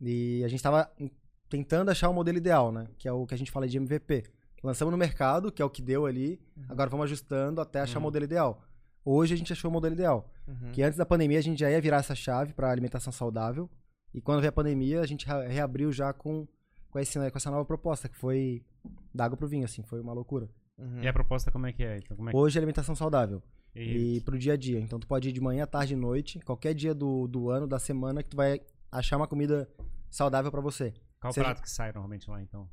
[0.02, 0.92] E a gente estava
[1.50, 2.88] tentando achar o modelo ideal, né?
[2.98, 4.24] Que é o que a gente fala de MVP.
[4.64, 6.40] Lançamos no mercado, que é o que deu ali.
[6.56, 6.66] Uhum.
[6.70, 8.04] Agora vamos ajustando até achar Uhum.
[8.04, 8.62] o modelo ideal.
[9.06, 10.30] Hoje a gente achou o modelo ideal.
[10.48, 10.72] uhum.
[10.72, 13.70] Que antes da pandemia a gente já ia virar essa chave para alimentação saudável.
[14.14, 16.48] E quando veio a pandemia, a gente re- reabriu já com,
[16.90, 18.64] com, esse, com essa nova proposta, que foi
[19.14, 19.84] da água pro vinho, assim.
[19.84, 20.50] Foi uma loucura.
[20.78, 21.02] Uhum.
[21.02, 21.98] E a proposta como é que é?
[21.98, 22.38] Então, como é que...
[22.38, 23.42] Hoje é alimentação saudável.
[23.78, 24.80] E- E pro dia a dia.
[24.80, 27.80] Então tu pode ir de manhã, tarde e noite, qualquer dia do, do ano, da
[27.80, 29.70] semana, que tu vai achar uma comida
[30.10, 30.94] saudável pra você.
[31.20, 32.70] Qual o seja- prato que sai normalmente lá, então?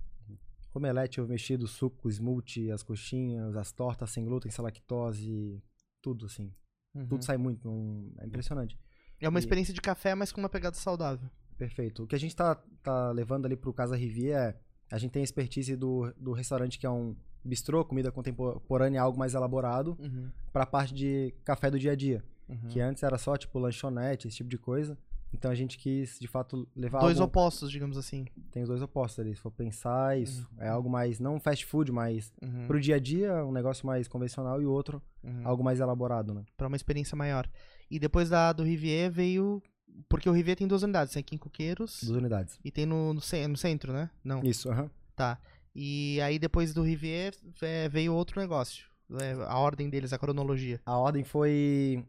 [0.75, 5.63] Omelete, ovo mexido, suco, smoothie, as coxinhas, as tortas sem glúten, sem lactose,
[6.03, 6.53] tudo assim.
[6.95, 7.07] Uhum.
[7.07, 8.77] Tudo sai muito, não- é impressionante.
[9.21, 11.31] É uma E- experiência de café, mas com uma pegada saudável.
[11.57, 12.03] Perfeito.
[12.03, 14.57] O que a gente tá, tá levando ali pro Casa Rivier é,
[14.91, 17.15] a gente tem a expertise do, do restaurante que é um
[17.45, 22.23] bistrô, comida contemporânea, algo mais elaborado, Uhum, pra parte de café do dia a dia.
[22.49, 22.69] uhum.
[22.69, 24.97] Que antes era só, tipo, lanchonete, esse tipo de coisa.
[25.33, 27.27] Então a gente quis, de fato, levar Dois algo...
[27.27, 28.25] opostos, digamos assim.
[28.53, 29.35] Tem os dois opostos ali.
[29.35, 32.99] Se for pensar, isso é algo mais, não fast food, mas Uhum, pro dia a
[33.01, 35.41] dia, um negócio mais convencional e o outro, uhum.
[35.43, 36.45] algo mais elaborado, né?
[36.57, 37.49] Pra uma experiência maior.
[37.91, 39.61] E depois da do Rivier veio.
[40.09, 42.59] Porque o Rivier tem duas unidades, tem aqui em Coqueiros Duas unidades.
[42.65, 44.11] e tem no, no, no centro, né?
[44.25, 44.41] Não.
[44.43, 44.91] Isso, aham.
[45.17, 45.39] Tá.
[45.75, 48.87] E aí depois do Rivier é, veio outro negócio.
[49.21, 50.81] É, a ordem deles, a cronologia.
[50.87, 52.07] A ordem foi...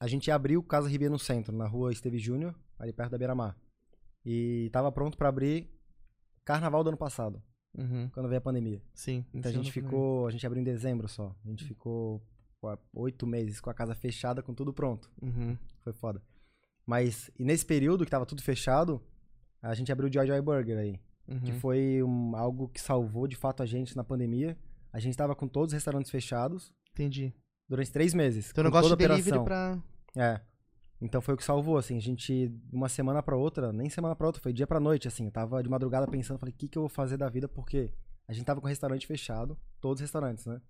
[0.00, 3.56] A gente abriu Casa Ribeiro no centro, na rua Esteve Júnior, ali perto da Beira-Mar.
[4.24, 5.68] E tava pronto pra abrir
[6.44, 7.42] carnaval do ano passado,
[7.76, 8.10] Uhum.
[8.12, 8.82] quando veio a pandemia.
[8.92, 9.24] Sim.
[9.32, 10.26] Então a gente ficou...
[10.26, 11.26] A gente abriu em dezembro só.
[11.28, 11.50] A Hum.
[11.50, 12.20] gente ficou
[12.60, 15.10] pô, oito meses com a casa fechada, com tudo pronto.
[15.22, 15.56] Uhum.
[15.80, 16.22] Foi foda.
[16.86, 19.00] Mas, e nesse período que tava tudo fechado,
[19.62, 21.00] a gente abriu o Joy Joy Burger aí.
[21.32, 21.40] Uhum.
[21.40, 24.56] Que foi um- algo que salvou de fato a gente na pandemia.
[24.92, 27.32] A gente tava com todos os restaurantes fechados Entendi.
[27.68, 28.50] durante três meses.
[28.50, 29.80] Então negócio de delivery operação.
[30.14, 30.22] pra.
[30.34, 30.40] É.
[31.00, 31.96] Então foi o que salvou, assim.
[31.96, 35.08] A gente, de uma semana pra outra, nem semana pra outra, foi dia pra noite,
[35.08, 35.24] assim.
[35.24, 37.48] Eu tava de madrugada pensando, falei, o que, que eu vou fazer da vida?
[37.48, 37.92] Porque
[38.28, 40.60] a gente tava com o restaurante fechado, todos os restaurantes, né?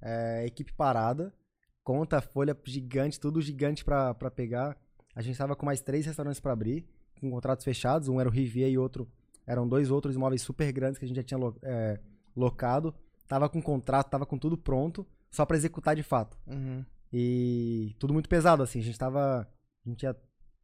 [0.00, 1.34] É, equipe parada,
[1.82, 4.76] conta, folha gigante, tudo gigante pra, pra pegar.
[5.14, 6.86] A gente tava com mais três restaurantes pra abrir,
[7.20, 8.08] com contratos fechados.
[8.08, 9.06] Um era o Rivier e outro
[9.46, 12.00] eram dois outros imóveis super grandes que a gente já tinha lo- é,
[12.36, 12.94] locado.
[13.26, 16.38] Tava com contrato, tava com tudo pronto, só pra executar de fato.
[16.46, 16.84] Uhum.
[17.12, 18.80] E tudo muito pesado, assim.
[18.80, 19.48] A gente tava.
[19.86, 20.16] A gente ia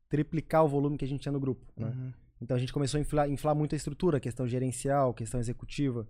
[0.09, 1.89] triplicar o volume que a gente tinha no grupo, né?
[1.89, 2.13] Uhum.
[2.43, 6.09] Então a gente começou a inflar, inflar muito a estrutura, questão gerencial, questão executiva.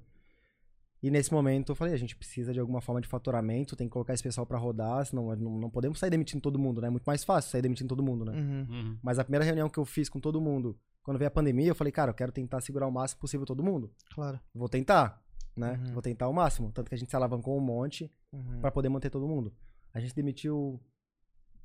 [1.03, 3.93] E nesse momento eu falei, a gente precisa de alguma forma de faturamento, tem que
[3.93, 6.89] colocar esse pessoal pra rodar, senão não, não podemos sair demitindo todo mundo, né?
[6.89, 8.33] É muito mais fácil sair demitindo todo mundo, né?
[8.33, 8.67] Uhum.
[8.71, 8.99] Uhum.
[9.03, 10.79] Mas a primeira reunião que eu fiz com todo mundo,
[11.11, 13.65] quando veio a pandemia, eu falei, cara, eu quero tentar segurar o máximo possível todo
[13.65, 13.91] mundo.
[14.15, 14.39] Claro.
[14.55, 15.21] Vou tentar,
[15.57, 15.73] né?
[15.85, 15.93] Uhum.
[15.95, 16.71] Vou tentar o máximo.
[16.71, 18.61] Tanto que a gente se alavancou um monte, Uhum.
[18.61, 19.53] Pra poder manter todo mundo.
[19.93, 20.81] A gente demitiu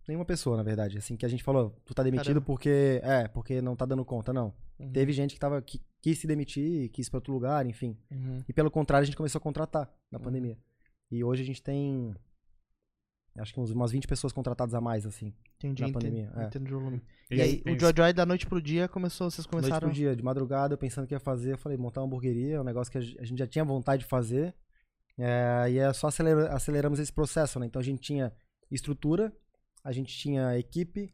[0.07, 0.97] nenhuma pessoa, na verdade.
[0.97, 2.45] Assim, que a gente falou, tu tá demitido Caramba.
[2.47, 2.99] porque.
[3.03, 4.51] É, porque não tá dando conta, não.
[4.79, 4.91] Uhum.
[4.91, 5.61] Teve gente que tava.
[5.61, 7.95] Que quis se demitir, quis pra outro lugar, enfim.
[8.09, 8.39] Uhum.
[8.49, 10.23] E pelo contrário, a gente começou a contratar na Uhum.
[10.23, 10.57] pandemia.
[11.11, 12.15] E hoje a gente tem.
[13.37, 15.33] Acho que uns, umas 20 pessoas contratadas a mais, assim.
[15.57, 16.45] Entendi, Na pandemia, é.
[16.45, 17.01] entendo de volume.
[17.27, 19.87] Tem- E aí, o Joy Joy da noite pro dia começou, vocês Noite começaram...
[19.89, 22.61] pro dia, de madrugada, eu pensando o que ia fazer, eu falei, montar uma hamburgueria,
[22.61, 24.53] um negócio que a gen- a gente já tinha vontade de fazer.
[25.17, 27.65] É, e é só acelera- aceleramos esse processo, né?
[27.65, 28.31] Então a gente tinha
[28.71, 29.33] estrutura,
[29.83, 31.13] a gente tinha equipe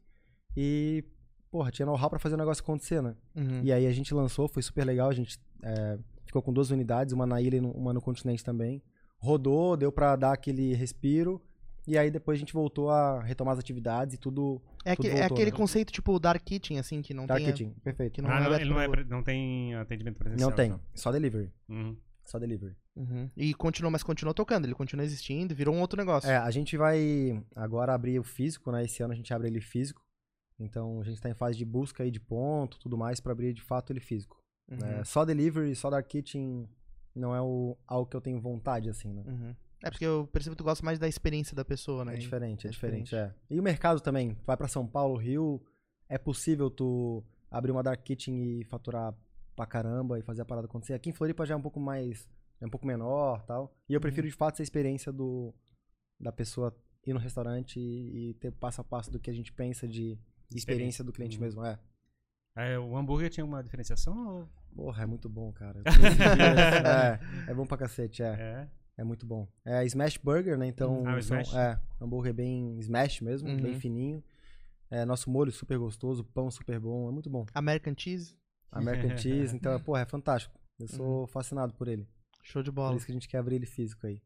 [0.55, 1.03] e,
[1.51, 3.15] porra, tinha know-how pra fazer o negócio acontecer, né?
[3.35, 3.61] Uhum.
[3.63, 7.13] E aí a gente lançou, foi super legal, a gente é, ficou com duas unidades,
[7.13, 8.81] uma na ilha e uma no continente também.
[9.19, 11.41] Rodou, deu pra dar aquele respiro.
[11.87, 14.61] E aí depois a gente voltou a retomar as atividades e tudo.
[14.85, 15.57] É, tudo aque- é voltou, aquele né?
[15.57, 17.43] conceito tipo Dark Kitchen, assim, que não tem...
[17.43, 18.13] Marketing, perfeito.
[18.13, 20.49] que não ah, é não, ele não, é, não tem atendimento presencial.
[20.49, 20.81] Não tem, então.
[20.93, 21.51] só delivery.
[21.67, 21.97] Uhum.
[22.23, 22.75] Só delivery.
[22.95, 23.29] Uhum.
[23.35, 26.29] E continuou, mas continuou tocando, ele continua existindo, virou um outro negócio.
[26.29, 28.83] É, a gente vai agora abrir o físico, né?
[28.83, 30.01] Esse ano a gente abre ele físico.
[30.59, 33.53] Então a gente tá em fase de busca aí de ponto, tudo mais, pra abrir
[33.53, 34.37] de fato ele físico.
[34.69, 34.77] Uhum.
[34.77, 36.69] É, só delivery, só dark kitchen
[37.15, 39.23] não é o, algo que eu tenho vontade, assim, né?
[39.25, 39.55] Uhum.
[39.83, 42.13] É porque eu percebo que tu gosta mais da experiência da pessoa, né?
[42.15, 43.15] É diferente, é, é diferente, diferente.
[43.15, 43.33] é.
[43.49, 45.61] E o mercado também, tu vai pra São Paulo, Rio,
[46.07, 49.13] é possível tu abrir uma dark kitchen e faturar
[49.55, 50.93] pra caramba e fazer a parada acontecer.
[50.93, 53.75] Aqui em Floripa já é um pouco mais, é um pouco menor, tal.
[53.89, 55.53] E eu prefiro de fato essa experiência do
[56.19, 59.51] da pessoa ir no restaurante e, e ter passo a passo do que a gente
[59.51, 60.19] pensa de
[60.53, 61.43] experiência do cliente Uhum.
[61.43, 61.79] mesmo, é.
[62.55, 64.49] É, o hambúrguer tinha uma diferenciação ou...
[64.75, 65.81] Porra, é muito bom, cara.
[67.47, 68.27] É, é bom pra cacete, é.
[68.27, 68.67] É.
[68.97, 69.47] É muito bom.
[69.65, 70.67] É Smash Burger, né?
[70.67, 71.55] Então, Ah, o são- Smash.
[71.55, 73.57] é, hambúrguer bem smash mesmo, Uhum.
[73.57, 74.23] bem fininho.
[74.89, 77.45] É, nosso molho super gostoso, pão super bom, é muito bom.
[77.53, 78.35] American Cheese,
[78.71, 80.59] American Cheese, então, porra, é fantástico.
[80.79, 82.07] Eu sou fascinado por ele.
[82.43, 82.95] show de Por bola.
[82.97, 84.21] isso que a gente quer abrir ele físico aí.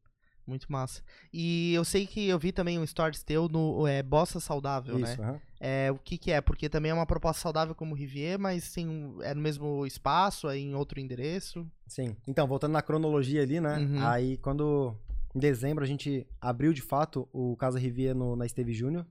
[0.48, 1.02] Muito massa.
[1.34, 5.20] E eu sei que eu vi também um stories teu no é, Bossa Saudável, isso,
[5.20, 5.28] né?
[5.28, 5.42] aham.
[5.60, 6.42] É, o que que é?
[6.42, 10.48] Porque também é uma proposta saudável como o Rivier, mas tem, é no mesmo espaço,
[10.48, 11.66] é em outro endereço.
[11.88, 12.16] Sim.
[12.28, 13.80] Então, voltando na cronologia ali, né?
[13.80, 14.06] Uhum.
[14.06, 14.96] Aí, quando
[15.36, 19.06] em dezembro a gente abriu de fato o Casa Rivier no, na Esteve Júnior.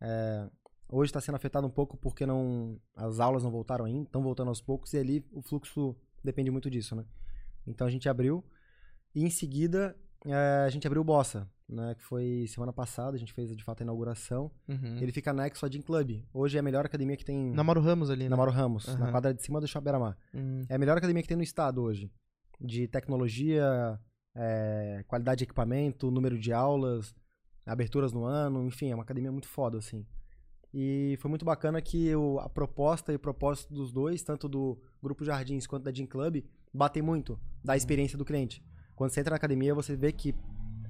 [0.00, 0.48] É,
[0.88, 4.48] hoje está sendo afetado um pouco porque não as aulas não voltaram ainda, estão voltando
[4.48, 7.04] aos poucos e ali o fluxo depende muito disso, né?
[7.66, 8.42] Então a gente abriu
[9.14, 9.94] e em seguida
[10.26, 11.94] é, a gente abriu o Bossa, né?
[11.94, 14.50] Que foi semana passada, a gente fez de fato a inauguração.
[14.68, 14.98] Uhum.
[15.00, 16.22] Ele fica anexo ao Gym Club.
[16.32, 18.28] Hoje é a melhor academia que tem Namoro Ramos ali, né?
[18.30, 19.10] na Mauro Ramos, na Aham.
[19.10, 20.16] quadra de cima do Shopping Beira-Mar.
[20.34, 20.64] Hum.
[20.68, 22.10] É a melhor academia que tem no estado hoje.
[22.60, 23.98] De tecnologia,
[24.34, 27.14] é, qualidade de equipamento, número de aulas,
[27.64, 30.04] aberturas no ano, enfim, é uma academia muito foda, assim.
[30.72, 34.78] E foi muito bacana que o- a proposta e o propósito dos dois, tanto do
[35.02, 38.62] Grupo Jardins quanto da Gym Club, batem muito da experiência do cliente.
[39.00, 40.34] Quando você entra na academia, você vê que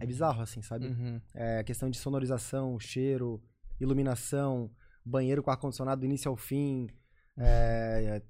[0.00, 0.88] é bizarro, assim, sabe?
[0.88, 1.20] Uhum.
[1.32, 3.40] É, questão de sonorização, cheiro,
[3.78, 4.68] iluminação,
[5.04, 6.88] banheiro com ar-condicionado do início ao fim.
[7.38, 8.20] É,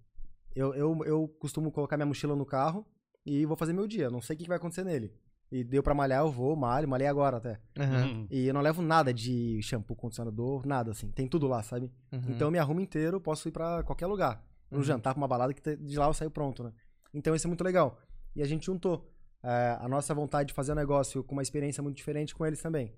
[0.55, 2.87] eu, eu, eu costumo colocar minha mochila no carro
[3.25, 4.11] e vou fazer meu dia.
[4.11, 5.15] Não sei o que que vai acontecer nele.
[5.51, 7.59] E deu pra malhar, eu vou, malho, malhei agora até.
[7.79, 8.27] Uhum.
[8.31, 11.11] E eu não levo nada de shampoo, condicionador, nada assim.
[11.11, 11.91] Tem tudo lá, sabe?
[12.13, 12.21] Uhum.
[12.29, 14.45] Então eu me arrumo inteiro, posso ir pra qualquer lugar.
[14.71, 14.85] No Uhum.
[14.85, 16.71] jantar, pra uma balada, que de lá eu saio pronto, né?
[17.15, 17.99] Então isso é muito legal.
[18.37, 19.11] E a gente juntou
[19.43, 22.61] é, a nossa vontade de fazer um negócio com uma experiência muito diferente com eles
[22.61, 22.95] também.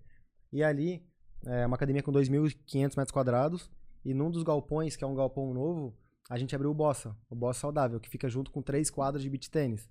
[0.52, 1.04] E ali,
[1.44, 3.70] é uma academia com 2.500 metros quadrados.
[4.04, 5.96] E num dos galpões, que é um galpão novo,
[6.28, 9.30] a gente abriu o Bossa, o Bossa Saudável, que fica junto com três quadras de
[9.30, 9.88] beach tênis.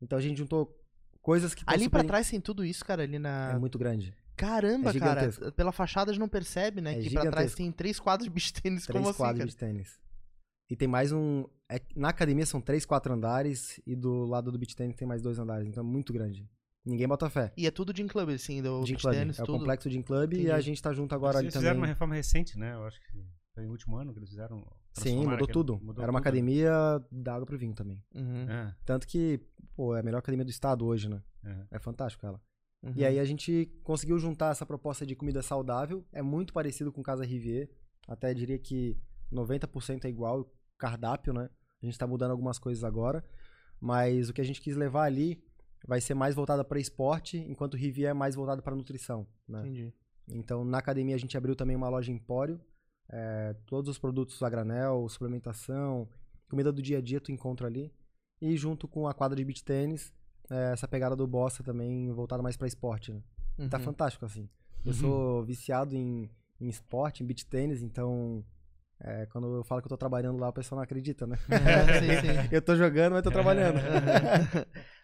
[0.00, 0.78] Então a gente juntou
[1.22, 3.52] coisas que Ali super pra trás tem tudo isso, cara, ali na...
[3.52, 4.14] É muito grande.
[4.36, 5.20] Caramba, é cara.
[5.20, 5.52] gigantesco.
[5.52, 6.98] Pela fachada a gente não percebe, né?
[6.98, 7.56] É que pra trás gigantesco.
[7.56, 8.84] tem três quadros de beach tênis.
[8.84, 9.50] Três Como assim, quadras cara?
[9.50, 10.00] de tênis.
[10.68, 11.44] E tem mais um.
[11.76, 13.80] É- na academia são três, quatro andares.
[13.86, 15.66] E do lado do beach tênis tem mais dois andares.
[15.66, 16.48] Então é muito grande.
[16.84, 17.52] Ninguém bota fé.
[17.56, 19.14] E é tudo Gym Club, assim, do Gym Club.
[19.14, 19.58] tênis, é o tudo.
[19.58, 20.50] complexo Gym Club e Entendi.
[20.50, 21.64] a gente tá junto agora ali Eles também.
[21.68, 22.74] fizeram uma reforma recente, né?
[22.74, 23.06] Eu acho que
[23.54, 24.62] foi no último ano que eles fizeram.
[24.92, 25.80] Sim, mudou aquele- tudo.
[25.82, 26.40] mudou Era uma tudo, né?
[26.40, 26.72] academia
[27.10, 28.04] da água pro vinho também.
[28.14, 29.40] Uhum, É, Tanto que,
[29.74, 31.22] pô, é a melhor academia do estado hoje, né?
[31.44, 31.66] é.
[31.72, 32.38] É fantástico ela.
[32.82, 32.92] uhum.
[32.94, 36.04] E aí a gente conseguiu juntar essa proposta de comida saudável.
[36.12, 37.70] É muito parecido com Casa Rivier.
[38.06, 38.94] Até diria que
[39.32, 41.48] 90% é igual, o cardápio, né?
[41.84, 43.22] A gente tá mudando algumas coisas agora.
[43.78, 45.42] Mas o que a gente quis levar ali
[45.86, 49.60] vai ser mais voltada para esporte, enquanto o Rivier é mais voltado para nutrição, né?
[49.60, 49.92] Entendi.
[50.26, 52.58] Então, na academia a gente abriu também uma loja Empório.
[53.10, 56.08] É, todos os produtos a granel, suplementação,
[56.48, 57.92] comida do dia a dia tu encontra ali.
[58.40, 60.10] E junto com a quadra de beach tênis,
[60.48, 63.22] é, essa pegada do Bossa também voltada mais para esporte, né?
[63.68, 63.84] Tá Uhum.
[63.84, 64.48] fantástico, assim.
[64.82, 64.98] Eu Uhum.
[64.98, 68.42] sou viciado em, em esporte, em beach tênis, então
[69.00, 71.36] é, quando eu falo que eu tô trabalhando lá, o pessoal não acredita, né?
[71.50, 72.48] É, sim, sim.
[72.52, 73.78] eu tô jogando, mas tô trabalhando.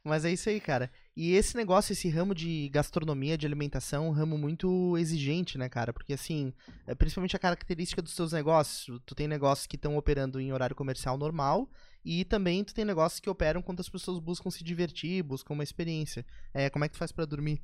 [0.02, 0.90] Mas é isso aí, cara.
[1.14, 5.68] E esse negócio, esse ramo de gastronomia, de alimentação, é um ramo muito exigente, né,
[5.68, 5.92] cara?
[5.92, 6.54] Porque, assim,
[6.86, 8.98] é principalmente a característica dos seus negócios.
[9.04, 11.68] Tu tem negócios que estão operando em horário comercial normal
[12.02, 15.64] e também tu tem negócios que operam quando as pessoas buscam se divertir, buscam uma
[15.64, 16.24] experiência.
[16.54, 17.62] É, como é que tu faz pra dormir?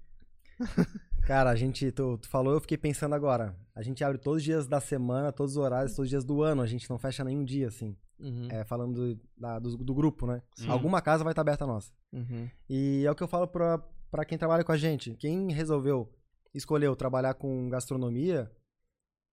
[1.26, 3.56] Cara, a gente, tu, tu falou, eu fiquei pensando agora.
[3.74, 6.42] A gente abre todos os dias da semana, todos os horários, todos os dias do
[6.42, 6.62] ano.
[6.62, 7.96] A gente não fecha nenhum dia, assim.
[8.20, 8.46] Uhum.
[8.50, 10.40] É, falando do, da- do, do grupo, né?
[10.54, 10.68] Sim.
[10.68, 11.92] Alguma casa vai estar aberta a nossa.
[12.12, 12.48] Uhum.
[12.68, 13.78] E é o que eu falo pra,
[14.10, 15.14] pra quem trabalha com a gente.
[15.16, 16.08] Quem resolveu,
[16.54, 18.48] escolheu trabalhar com gastronomia,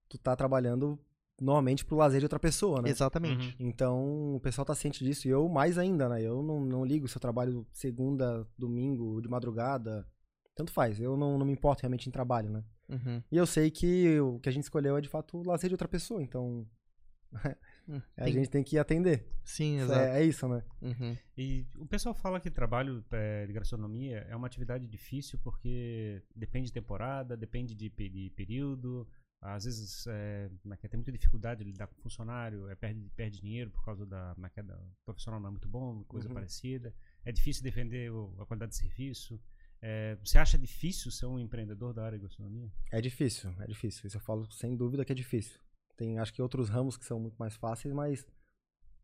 [0.10, 1.00] tu tá trabalhando
[1.40, 2.90] normalmente pro lazer de outra pessoa, né?
[2.90, 3.56] Exatamente.
[3.60, 5.28] Então, o pessoal tá ciente disso.
[5.28, 6.22] E eu mais ainda, né?
[6.24, 10.08] Eu não, não ligo se eu trabalho segunda, domingo, de madrugada.
[10.56, 11.00] Tanto faz.
[11.00, 12.64] Eu não, não me importo realmente em trabalho, né?
[12.90, 13.24] Uhum.
[13.32, 15.74] E eu sei que o que a gente escolheu é de fato o lazer de
[15.74, 16.22] outra pessoa.
[16.22, 16.68] Então,
[17.88, 19.28] Hum, a tem- gente tem que atender.
[19.44, 20.00] Sim, Isso exato.
[20.06, 20.64] É, é isso, né?
[20.82, 21.18] Uhum.
[21.38, 26.68] E o pessoal fala que trabalho eh, de gastronomia é uma atividade difícil porque depende
[26.68, 29.06] de temporada, depende de, de período.
[29.42, 33.42] Às vezes é, é é, tem muita dificuldade de lidar com funcionário, é, perde, perde
[33.42, 36.34] dinheiro por causa da, é é, da- o profissional não é muito bom, coisa Uhum.
[36.36, 36.94] parecida.
[37.26, 39.38] É difícil defender o- a qualidade de serviço.
[39.86, 42.72] É, você acha difícil ser um empreendedor da área de gastronomia?
[42.90, 44.08] É difícil, é difícil.
[44.08, 45.60] Isso eu falo sem dúvida que é difícil.
[45.98, 48.26] Tem, acho que outros ramos que são muito mais fáceis, mas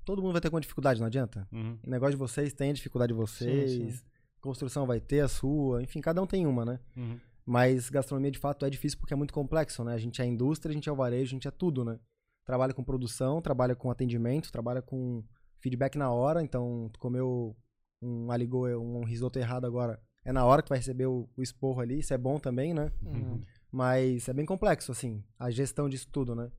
[0.06, 1.46] todo mundo vai ter alguma dificuldade, não adianta.
[1.52, 1.78] Uhum.
[1.86, 3.72] O negócio de vocês tem a dificuldade de vocês.
[3.98, 4.04] sim.
[4.40, 5.84] Construção vai ter a sua.
[5.84, 6.80] Enfim, cada um tem uma, né?
[6.96, 7.20] Uhum.
[7.46, 9.94] Mas gastronomia de fato é difícil porque é muito complexo, né?
[9.94, 12.00] A gente é indústria, a gente é o varejo, a gente é tudo, né?
[12.46, 15.26] Trabalha com produção, trabalha com atendimento, trabalha com
[15.60, 16.42] feedback na hora.
[16.42, 17.54] Então, tu comeu
[18.02, 21.82] um aligô, um risoto errado agora, é na hora que vai receber o, o esporro
[21.82, 22.00] ali.
[22.00, 22.92] Isso é bom também, né?
[23.04, 23.42] Uhum.
[23.72, 26.52] Mas é bem complexo, assim, a gestão disso tudo, né?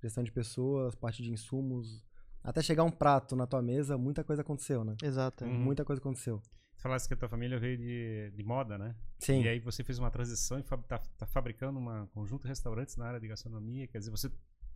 [0.00, 2.04] Gestão de pessoas, parte de insumos.
[2.42, 4.94] Até chegar um prato na tua mesa, muita coisa aconteceu, né?
[5.02, 5.44] Exato.
[5.44, 5.58] Uhum.
[5.58, 6.40] Muita coisa aconteceu.
[6.76, 8.94] Você falasse que a tua família veio de, de moda, né?
[9.18, 9.42] Sim.
[9.42, 12.96] E aí você fez uma transição e fa tá, tá fabricando um conjunto de restaurantes
[12.96, 13.88] na área de gastronomia.
[13.88, 14.30] Quer dizer, você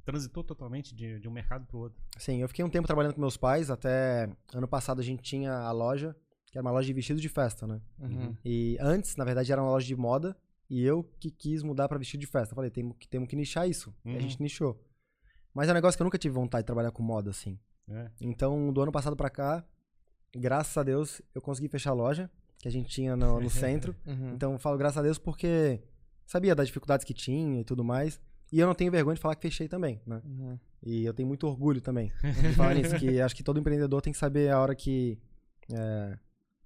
[0.05, 2.03] transitou totalmente de, de um mercado para o outro.
[2.19, 5.53] Sim, eu fiquei um tempo trabalhando com meus pais, até ano passado a gente tinha
[5.53, 6.17] a loja,
[6.51, 7.81] que era uma loja de vestido de festa, né?
[7.99, 8.37] Uhum.
[8.45, 10.37] E antes, na verdade, era uma loja de moda,
[10.69, 12.55] e eu que quis mudar pra vestido de festa.
[12.55, 13.95] Falei, temos que, temos que nichar isso.
[14.05, 14.21] E a Uhum.
[14.21, 14.81] gente nichou.
[15.55, 17.59] Mas é um negócio que eu nunca tive vontade de trabalhar com moda, assim.
[17.87, 18.11] né?
[18.21, 19.65] Então, do ano passado pra cá,
[20.37, 23.95] graças a Deus, eu consegui fechar a loja, que a gente tinha no, no centro.
[24.07, 24.33] Uhum.
[24.35, 25.83] Então, eu falo graças a Deus porque
[26.27, 28.21] sabia das dificuldades que tinha e tudo mais.
[28.53, 30.21] E eu não tenho vergonha de falar que fechei também, né?
[30.25, 30.59] Uhum.
[30.83, 34.13] E eu tenho muito orgulho também de falar nisso, que acho que todo empreendedor tem
[34.13, 35.19] que saber a hora que.
[35.73, 36.19] é,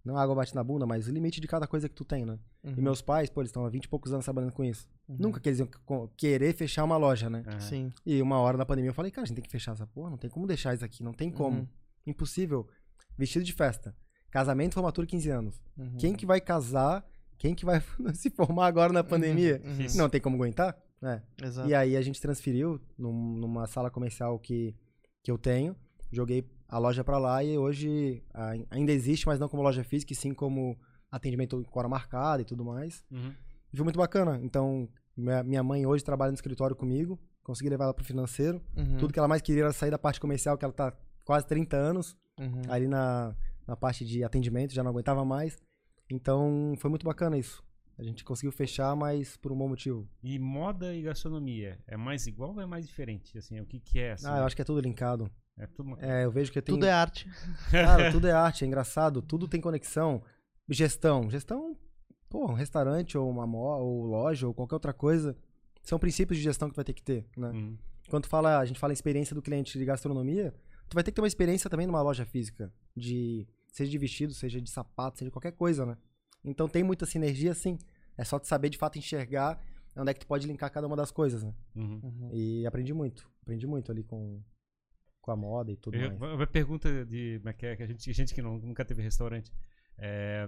[0.05, 2.39] não água bate na bunda, mas o limite de cada coisa que tu tem, né?
[2.63, 2.75] Uhum.
[2.77, 4.87] E meus pais, pô, eles estão há 20 e poucos anos trabalhando com isso.
[5.09, 5.17] Uhum.
[5.19, 5.69] Nunca que eles iam
[6.17, 7.43] querer fechar uma loja, né?
[7.47, 7.61] Aham.
[7.61, 7.93] Sim.
[8.05, 10.11] E uma hora na pandemia eu falei, cara, a gente tem que fechar essa porra,
[10.11, 11.61] não tem como deixar isso aqui, não tem como.
[11.61, 11.69] Uhum.
[12.07, 12.69] Impossível.
[13.17, 13.97] Vestido de festa.
[14.31, 15.63] Casamento, formatura, 15 anos.
[15.79, 15.97] Uhum.
[15.97, 17.05] Quem que vai casar?
[17.39, 17.81] Quem que vai
[18.15, 19.63] se formar agora na pandemia?
[19.65, 19.87] Uhum.
[19.97, 20.77] Não tem como aguentar?
[21.03, 21.21] É.
[21.43, 21.69] Exato.
[21.69, 24.75] E aí a gente transferiu num- numa sala comercial que,
[25.23, 25.77] que eu tenho.
[26.11, 28.23] Joguei a loja pra lá e hoje
[28.71, 30.79] ainda existe, mas não como loja física, e sim como
[31.11, 33.05] atendimento com hora marcada e tudo mais.
[33.11, 33.33] Uhum.
[33.73, 34.41] E foi muito bacana.
[34.43, 37.19] Então, minha, minha mãe hoje trabalha no escritório comigo.
[37.43, 38.61] Consegui levar ela pro financeiro.
[38.77, 38.97] Uhum.
[38.99, 40.93] Tudo que ela mais queria era sair da parte comercial, que ela tá
[41.25, 42.17] quase 30 anos.
[42.39, 42.63] Uhum.
[42.69, 45.59] Ali na, na parte de atendimento, já não aguentava mais.
[46.11, 47.63] Então, foi muito bacana isso.
[47.97, 50.09] A gente conseguiu fechar, mas por um bom motivo.
[50.23, 53.39] E moda e gastronomia é mais igual ou é mais diferente?
[53.39, 54.13] Assim, o que que é?
[54.13, 54.27] Assim?
[54.27, 55.31] Ah, eu acho que é tudo linkado.
[55.57, 55.99] É tudo uma...
[56.01, 56.75] É, eu vejo que tem.
[56.75, 57.29] Tudo é arte.
[57.71, 60.23] Cara, tudo é arte, é engraçado, tudo tem conexão.
[60.69, 61.31] Gestão.
[61.31, 61.77] Gestão,
[62.29, 65.37] pô, um restaurante ou uma mo ou loja ou qualquer outra coisa,
[65.83, 67.51] são princípios de gestão que vai ter que ter, né?
[67.51, 67.79] Uhum.
[68.09, 70.55] Quando fala, a gente fala experiência do cliente de gastronomia,
[70.89, 74.35] tu vai ter que ter uma experiência também numa loja física, de seja de vestido,
[74.35, 75.97] seja de sapato, seja qualquer coisa, né?
[76.45, 77.79] Então tem muita sinergia, sim.
[78.17, 79.61] É só tu saber de fato enxergar
[79.97, 81.55] onde é que tu pode linkar cada uma das coisas, né?
[81.77, 82.01] Uhum.
[82.03, 82.31] Uhum.
[82.33, 84.43] E aprendi muito, aprendi muito ali com,
[85.25, 86.35] com a moda e tudo Eu- mais.
[86.35, 89.51] Uma pergunta de é que é, que a gente, gente que não- nunca teve restaurante.
[89.97, 90.47] É,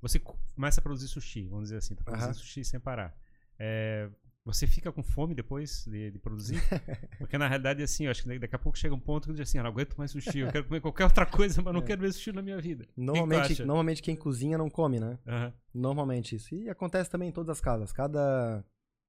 [0.00, 3.16] você co- começa a produzir sushi, vamos dizer assim, tá produzindo sushi sem parar.
[3.58, 4.08] É,
[4.44, 6.56] você fica com fome depois de, de produzir?
[7.18, 9.34] Porque na realidade, assim, eu acho que daqui a pouco chega um ponto que eu
[9.36, 11.80] diz assim, eu não aguento mais sushi, eu quero comer qualquer outra coisa, mas não
[11.80, 11.84] É.
[11.84, 12.86] quero ver sushi na minha vida.
[12.96, 13.64] Normalmente, acha?
[13.64, 15.18] normalmente quem cozinha não come, né?
[15.26, 15.52] Aham.
[15.72, 16.54] Normalmente isso.
[16.54, 17.92] E acontece também em todas as casas.
[17.92, 18.62] Cada,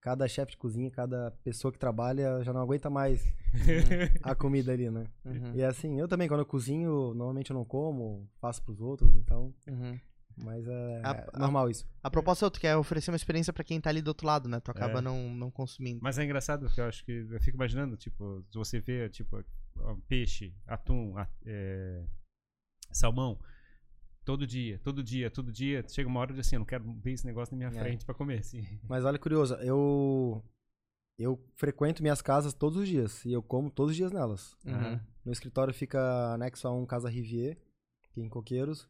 [0.03, 3.25] cada chefe de cozinha, cada pessoa que trabalha já não aguenta mais
[4.21, 5.05] a comida ali, né?
[5.23, 5.53] Uhum.
[5.55, 9.15] E é assim, eu também, quando eu cozinho, normalmente eu não como, faço pros outros,
[9.15, 9.53] então.
[9.65, 9.97] Uhum.
[10.35, 11.85] Mas é, A- é normal isso.
[12.03, 14.27] A proposta é outra, que é oferecer uma experiência pra quem tá ali do outro
[14.27, 14.59] lado, né?
[14.59, 15.01] Tu acaba É.
[15.01, 15.99] não, não consumindo.
[16.03, 19.41] Mas é engraçado porque eu acho que eu fico imaginando, tipo, se você vê, tipo,
[20.07, 21.13] peixe, atum,
[21.45, 22.03] é,
[22.91, 23.39] salmão,
[24.25, 27.11] todo dia, todo dia, todo dia, chega uma hora de assim, eu não quero ver
[27.11, 27.83] esse negócio na minha É.
[27.83, 28.61] frente pra comer, assim.
[28.87, 30.43] Mas olha, curioso, eu.
[31.17, 33.23] Eu frequento minhas casas todos os dias.
[33.23, 34.57] E eu como todos os dias nelas.
[34.65, 34.99] Uhum.
[35.23, 37.55] Meu escritório fica anexo a um Casa Rivier,
[38.09, 38.89] aqui em Coqueiros.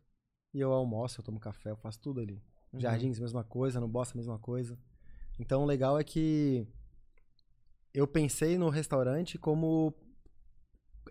[0.53, 2.41] E eu almoço, eu tomo café, eu faço tudo ali.
[2.71, 2.79] Uhum.
[2.79, 3.79] Jardins, mesma coisa.
[3.79, 4.79] No Bossa, mesma coisa.
[5.37, 6.65] Então, o legal é que
[7.93, 9.93] eu pensei no restaurante como.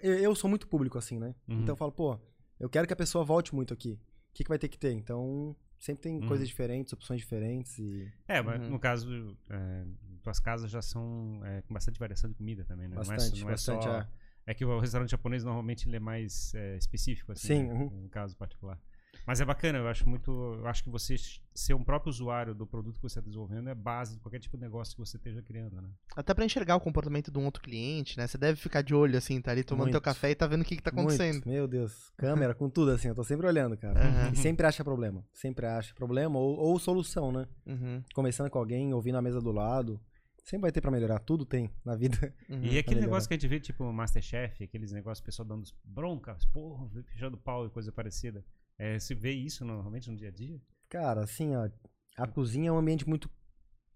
[0.00, 1.34] Eu, eu sou muito público, assim, né?
[1.46, 1.60] Uhum.
[1.60, 2.18] Então, eu falo, pô,
[2.58, 4.00] eu quero que a pessoa volte muito aqui.
[4.32, 4.92] O que, que vai ter que ter?
[4.92, 6.26] Então, sempre tem Uhum.
[6.26, 8.10] coisas diferentes, opções diferentes e.
[8.26, 8.70] É, mas Uhum.
[8.70, 9.84] no caso, é,
[10.22, 12.96] tuas casas já são é, com bastante variação de comida também, né?
[12.96, 14.02] Bastante, não é, só- bastante, não é é.
[14.02, 14.08] só...
[14.44, 17.74] É que o restaurante japonês normalmente ele é mais é, específico, assim, Sim, né?
[17.74, 17.90] uhum.
[18.02, 18.76] no caso particular.
[19.26, 20.30] Mas é bacana, eu acho muito.
[20.30, 21.14] Eu acho que você
[21.54, 24.56] ser um próprio usuário do produto que você está desenvolvendo é base de qualquer tipo
[24.56, 25.88] de negócio que você esteja criando, né?
[26.16, 28.26] Até pra enxergar o comportamento de um outro cliente, né?
[28.26, 30.04] Você deve ficar de olho, assim, tá ali tomando teu Muito.
[30.04, 31.34] café e tá vendo o que, que tá acontecendo.
[31.34, 32.12] Muito, meu Deus.
[32.16, 33.08] Câmera, com tudo, assim.
[33.08, 34.00] Eu tô sempre olhando, cara.
[34.00, 34.32] Aham.
[34.32, 35.24] E sempre acha problema.
[35.32, 37.46] Sempre acha problema ou, ou solução, né?
[37.66, 40.00] Uhum, Conversando com alguém, ouvindo a mesa do lado.
[40.42, 41.20] Sempre vai ter pra melhorar.
[41.20, 42.34] Tudo tem na vida.
[42.50, 42.64] uhum.
[42.64, 46.44] E aquele negócio que a gente vê, tipo, Masterchef, aqueles negócios, o pessoal dando broncas,
[46.46, 48.44] porra, fechando pau e coisa parecida.
[48.84, 50.60] É, se vê isso normalmente no dia a dia?
[50.88, 51.68] Cara, assim, ó.
[52.16, 53.30] A cozinha é um ambiente muito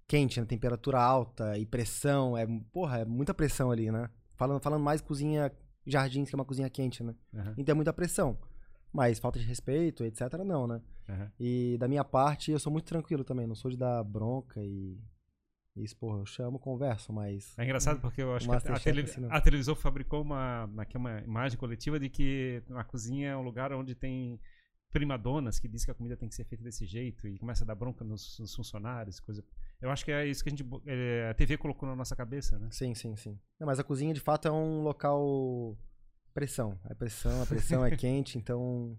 [0.07, 0.47] quente, né?
[0.47, 2.37] Temperatura alta e pressão.
[2.37, 4.09] É, porra, é muita pressão ali, né?
[4.37, 5.51] Falando, falando mais cozinha
[5.85, 7.15] jardins, que é uma cozinha quente, né?
[7.35, 8.39] Aham, Então é muita pressão.
[8.93, 10.81] Mas falta de respeito, etc, não, né?
[11.09, 11.33] aham.
[11.39, 13.47] E da minha parte, eu sou muito tranquilo também.
[13.47, 14.99] Não sou de dar bronca e.
[15.77, 17.53] Isso, porra, eu chamo, converso, mas.
[17.59, 19.31] É engraçado porque eu acho que a, Masterchef tele- ensinou.
[19.31, 23.73] a televisão fabricou uma, aqui uma imagem coletiva de que a cozinha é um lugar
[23.73, 24.41] onde tem
[24.97, 27.67] primadonas que diz que a comida tem que ser feita desse jeito e começa a
[27.67, 29.45] dar bronca nos, nos funcionários, coisa.
[29.79, 32.59] Eu acho que é isso que a gente é, a TV colocou na nossa cabeça,
[32.59, 32.69] né?
[32.71, 33.39] Sim, sim, sim.
[33.61, 35.77] Não, mas a cozinha, de fato, é um local.
[36.33, 36.79] Pressão.
[36.89, 38.99] É pressão, a pressão é quente, então.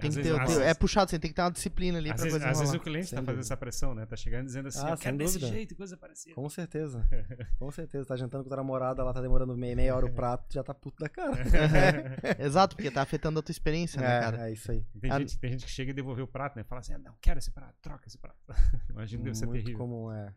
[0.00, 1.98] Tem que vezes- ter, às ter- vezes- é puxado, você tem que ter uma disciplina
[1.98, 3.40] ali Às pra vezes, coisa às vezes o cliente Sem tá fazendo dúvida.
[3.46, 4.06] essa pressão, né?
[4.06, 6.34] Tá chegando dizendo assim, Ah, eu quero desse jeito, coisa parecida.
[6.34, 7.06] Com certeza.
[7.58, 8.04] Com certeza.
[8.06, 10.72] Tá jantando com a namorada, ela tá demorando meia, meia hora o prato, já tá
[10.74, 11.34] puto da cara.
[12.38, 14.46] Exato, porque tá afetando a tua experiência, né, cara?
[14.46, 14.84] É, é isso aí.
[15.00, 16.64] Tem, Ah, gente, tem gente que chega e devolver o prato, né?
[16.64, 18.38] Fala assim, ah, não, quero esse prato, troca esse prato.
[18.90, 19.78] Imagina, deve ser Muito terrível.
[19.78, 20.34] comum, é.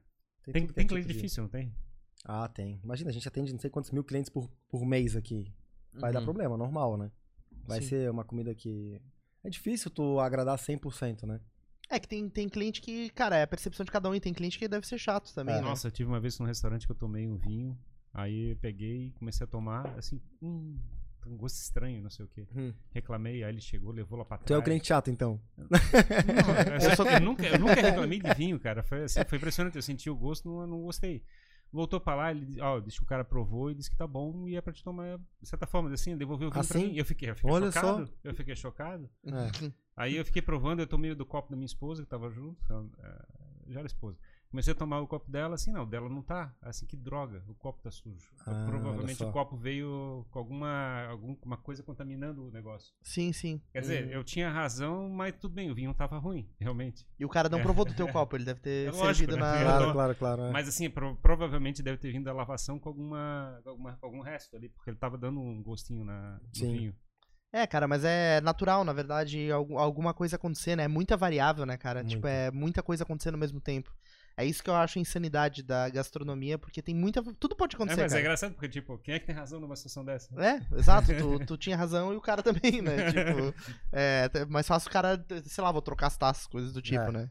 [0.52, 1.74] Tem, tem é cliente tipo difícil, não tem?
[2.26, 2.80] Ah, tem.
[2.84, 5.54] Imagina, a gente atende não sei quantos mil clientes por, por mês aqui.
[5.94, 6.26] Vai dar Uhum.
[6.26, 7.12] problema, normal, né?
[7.66, 7.88] Vai Sim.
[7.90, 9.02] ser uma comida que.
[9.44, 11.40] É difícil tu agradar 100%, né?
[11.90, 14.34] É que tem, tem cliente que, cara, é a percepção de cada um e tem
[14.34, 15.62] cliente que deve ser chato também, É.
[15.62, 15.64] né?
[15.68, 17.78] Nossa, eu tive uma vez num restaurante que eu tomei um vinho,
[18.14, 20.80] aí eu peguei e comecei a tomar, assim, hum,
[21.22, 22.48] tem um gosto estranho, não sei o que.
[22.56, 22.74] Hum.
[22.94, 24.48] Reclamei, aí ele chegou, levou lá pra trás.
[24.48, 25.40] Tu é o cliente chato, então.
[25.58, 25.68] Não,
[26.90, 28.82] eu, só- eu nunca, eu nunca reclamei de vinho, cara.
[28.82, 29.76] Foi, assim, foi impressionante.
[29.76, 31.22] Eu senti o gosto, não, não gostei.
[31.74, 34.48] Voltou pra lá, ele ó, disse que o cara provou e disse que tá bom
[34.48, 35.92] e é pra te tomar de certa forma.
[35.92, 36.92] Assim, devolveu o vinho pra Assim?
[36.92, 36.96] mim.
[36.98, 38.10] Eu fiquei, eu fiquei Olha chocado.
[38.24, 39.10] Eu fiquei chocado.
[39.26, 39.72] É.
[39.98, 42.64] Aí eu fiquei provando, eu tomei do copo da minha esposa, que tava junto.
[42.72, 43.26] ela, eh,
[43.70, 44.20] Já era esposa.
[44.54, 46.54] Comecei a tomar o copo dela, assim, não, dela não tá.
[46.62, 48.30] Assim, que droga, o copo tá sujo.
[48.46, 52.94] Ah, Provavelmente o copo veio com alguma, alguma coisa contaminando o negócio.
[53.02, 53.60] Sim, sim.
[53.72, 57.04] Quer dizer, eu tinha razão, mas tudo bem, o vinho tava ruim, realmente.
[57.20, 59.42] E o cara não provou do teu copo, ele deve ter É lógico, servido né?
[59.42, 59.64] na.
[59.64, 60.42] Claro, claro, claro.
[60.44, 60.52] é.
[60.52, 64.70] Mas assim, pro- provavelmente deve ter vindo da lavação com alguma, alguma algum resto ali,
[64.70, 66.74] porque ele tava dando um gostinho na, no Sim.
[66.78, 66.96] vinho.
[67.52, 70.84] É, cara, mas é natural, na verdade, algu- alguma coisa acontecer, né?
[70.84, 72.04] É muita variável, né, cara?
[72.04, 72.30] Tipo, Muita.
[72.30, 73.92] é muita coisa acontecendo ao mesmo tempo.
[74.36, 77.22] É isso que eu acho a insanidade da gastronomia, porque tem muita.
[77.40, 78.22] Tudo pode É, acontecer, mas é cara.
[78.22, 80.34] engraçado porque, tipo, quem é que tem razão numa situação dessa?
[80.44, 83.12] É, exato, tu, tu tinha razão e o cara também, né?
[83.12, 83.54] Tipo,
[83.94, 87.04] é é mais fácil o cara, sei lá, vou trocar as taças, coisas do tipo,
[87.04, 87.12] É.
[87.12, 87.30] né?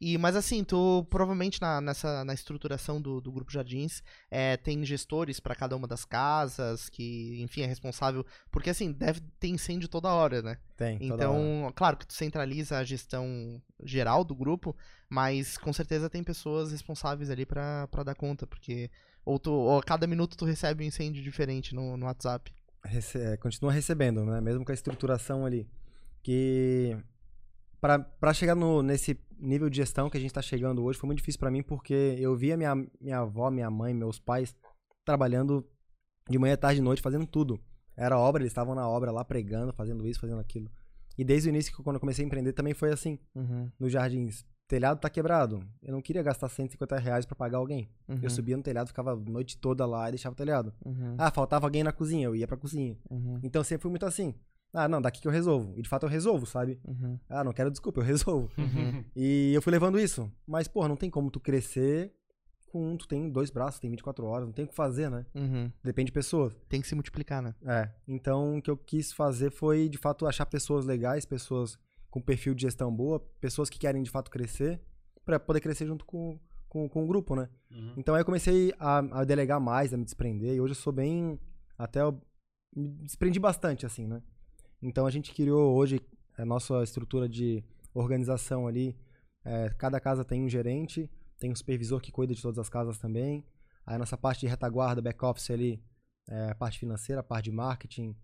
[0.00, 4.82] E, mas assim, tu provavelmente na, nessa, na estruturação do, do Grupo Jardins é, tem
[4.82, 8.24] gestores pra cada uma das casas, que, enfim, é responsável.
[8.50, 10.56] Porque assim, deve ter incêndio toda hora, né?
[10.74, 10.98] Tem.
[11.00, 11.38] toda hora.
[11.38, 14.74] Então, claro que tu centraliza a gestão geral do grupo,
[15.08, 18.90] mas com certeza tem pessoas responsáveis ali pra pra dar conta, porque
[19.22, 22.50] ou, tu, ou a cada minuto tu recebe um incêndio diferente no, no WhatsApp.
[22.82, 24.40] Rece- é, continua recebendo, né?
[24.40, 25.68] Mesmo com a estruturação ali.
[26.22, 26.96] Que
[27.80, 31.06] pra pra chegar no, nesse nível de gestão que a gente tá chegando hoje foi
[31.06, 34.54] muito difícil pra mim porque eu via minha, minha avó, minha mãe, meus pais
[35.04, 35.66] trabalhando
[36.28, 37.58] de manhã, tarde e noite, fazendo tudo.
[37.96, 40.70] Era obra, eles estavam na obra lá pregando, fazendo isso, fazendo aquilo.
[41.18, 43.18] E desde o início, quando eu comecei a empreender, também foi assim.
[43.78, 45.62] Nos jardins, telhado tá quebrado.
[45.82, 47.90] Eu não queria gastar 150 reais pra pagar alguém.
[48.08, 50.72] Uhum, Eu subia no telhado, ficava a noite toda lá e deixava o telhado.
[50.84, 52.96] uhum, Ah, faltava alguém na cozinha, eu ia pra cozinha.
[53.10, 54.34] uhum, Então sempre fui muito assim.
[54.72, 55.72] Ah, não, daqui que eu resolvo.
[55.76, 56.80] E de fato eu resolvo, sabe?
[56.86, 58.50] uhum, Ah, não quero desculpa, eu resolvo.
[58.58, 59.04] uhum.
[59.16, 60.30] E eu fui levando isso.
[60.46, 62.12] Mas, porra, não tem como tu crescer
[62.70, 62.96] com.
[62.96, 65.26] Tu tem dois braços, tem 24 horas, não tem o que fazer, né?
[65.34, 65.70] Uhum.
[65.82, 66.54] Depende de pessoas.
[66.68, 67.54] Tem que se multiplicar, né?
[67.66, 67.90] É.
[68.06, 72.54] Então o que eu quis fazer foi, de fato, achar pessoas legais, pessoas com perfil
[72.54, 74.80] de gestão boa, pessoas que querem de fato crescer,
[75.24, 77.48] pra poder crescer junto com, com, com o grupo, né?
[77.70, 77.94] Uhum.
[77.96, 80.92] Então aí eu comecei a, a delegar mais, a me desprender, e hoje eu sou
[80.92, 81.38] bem.
[81.78, 82.20] Até eu
[82.74, 84.22] me desprendi bastante, assim, né?
[84.82, 86.00] Então a gente criou hoje
[86.36, 87.62] a nossa estrutura de
[87.94, 88.96] organização ali.
[89.44, 92.98] É, cada casa tem um gerente, tem um supervisor que cuida de todas as casas
[92.98, 93.44] também.
[93.86, 95.82] Aí nossa parte de retaguarda, back-office ali,
[96.28, 98.14] é, a parte financeira, a parte de marketing,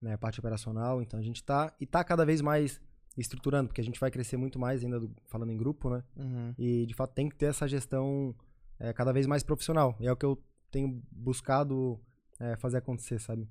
[0.00, 1.00] né, a parte operacional.
[1.02, 2.80] Então a gente está e está cada vez mais
[3.16, 6.02] estruturando, porque a gente vai crescer muito mais ainda do- falando em grupo, né?
[6.16, 6.54] Uhum.
[6.58, 8.34] E de fato tem que ter essa gestão
[8.78, 9.96] é, cada vez mais profissional.
[10.00, 12.00] E é o que eu tenho buscado
[12.40, 13.48] é, fazer acontecer, sabe?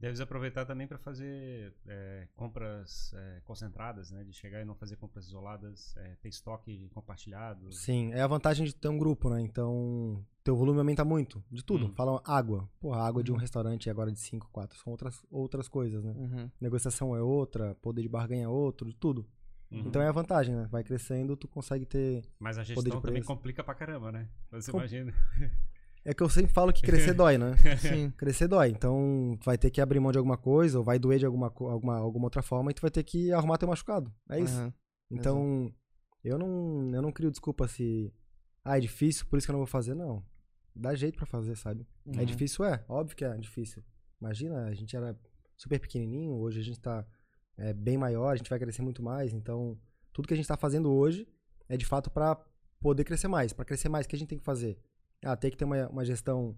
[0.00, 4.22] Deves aproveitar também para fazer é, compras é, concentradas, né?
[4.22, 7.72] De chegar e não fazer compras isoladas, é, ter estoque compartilhado.
[7.72, 9.40] Sim, é a vantagem de ter um grupo, né?
[9.40, 11.86] Então, teu volume aumenta muito, de tudo.
[11.86, 11.92] Hum.
[11.94, 12.70] Falam água.
[12.78, 14.78] Porra, a água de um restaurante é agora de 5, 4.
[14.78, 16.12] São outras, outras coisas, né?
[16.16, 16.50] Uhum.
[16.60, 19.26] Negociação é outra, poder de barganha é outro, de tudo.
[19.70, 19.80] Uhum.
[19.80, 20.68] Então é a vantagem, né?
[20.70, 22.24] Vai crescendo, tu consegue ter.
[22.38, 24.28] Mas a poder de gestão também complica pra caramba, né?
[24.52, 25.12] Você Com- imagina.
[26.08, 27.54] É que eu sempre falo que crescer dói, né?
[27.80, 28.10] Sim.
[28.16, 28.70] Crescer dói.
[28.70, 31.52] Então, tu vai ter que abrir mão de alguma coisa, ou vai doer de alguma,
[31.54, 34.10] alguma, alguma outra forma, e tu vai ter que arrumar teu machucado.
[34.30, 34.58] É isso.
[34.58, 34.72] Uhum.
[35.10, 35.74] Então,
[36.24, 38.10] eu não, eu não crio desculpa se.
[38.64, 39.92] Ah, é difícil, por isso que eu não vou fazer.
[39.92, 40.24] Não.
[40.74, 41.86] Dá jeito pra fazer, sabe?
[42.06, 42.18] Uhum.
[42.18, 42.82] É difícil, é.
[42.88, 43.84] Óbvio que é difícil.
[44.18, 45.14] Imagina, a gente era
[45.58, 47.06] super pequenininho, hoje a gente tá
[47.58, 49.34] é, bem maior, a gente vai crescer muito mais.
[49.34, 49.78] Então,
[50.10, 51.28] tudo que a gente tá fazendo hoje
[51.68, 52.34] é de fato pra
[52.80, 53.52] poder crescer mais.
[53.52, 54.78] Pra crescer mais, o que a gente tem que fazer?
[55.24, 56.56] Ah, tem que ter uma, uma gestão.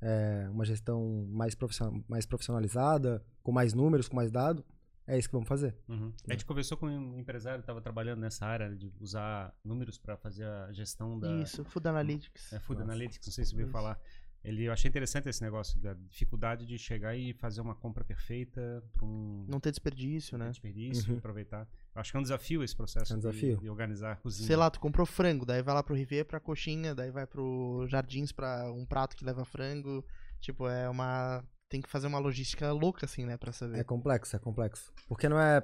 [0.00, 4.64] é, uma gestão mais, profissional, mais profissionalizada, com mais números, com mais dados.
[5.06, 5.76] É isso que vamos fazer.
[5.88, 6.12] Uhum.
[6.28, 10.16] A gente conversou com um empresário que estava trabalhando nessa área de usar números para
[10.16, 12.52] fazer a gestão da Isso, Food Analytics.
[12.52, 12.92] é, Food Nossa.
[12.92, 13.72] Analytics, não sei se você ouviu Isso.
[13.72, 14.00] falar.
[14.44, 18.82] Ele, eu achei interessante esse negócio da dificuldade de chegar e fazer uma compra perfeita
[18.92, 20.50] para um Não ter desperdício, né?
[20.50, 21.18] desperdício, Uhum.
[21.18, 21.68] aproveitar.
[21.94, 23.58] Acho que é um desafio esse processo É um de- desafio.
[23.58, 24.46] De, organizar a cozinha.
[24.46, 27.86] Sei lá, tu comprou frango, daí vai lá pro Rivier pra coxinha, daí vai pro
[27.88, 30.04] Jardins pra um prato que leva frango.
[30.40, 31.44] Tipo, é uma.
[31.68, 33.78] Tem que fazer uma logística louca, assim, né, pra saber.
[33.78, 34.92] É complexo, é complexo.
[35.08, 35.62] Porque não é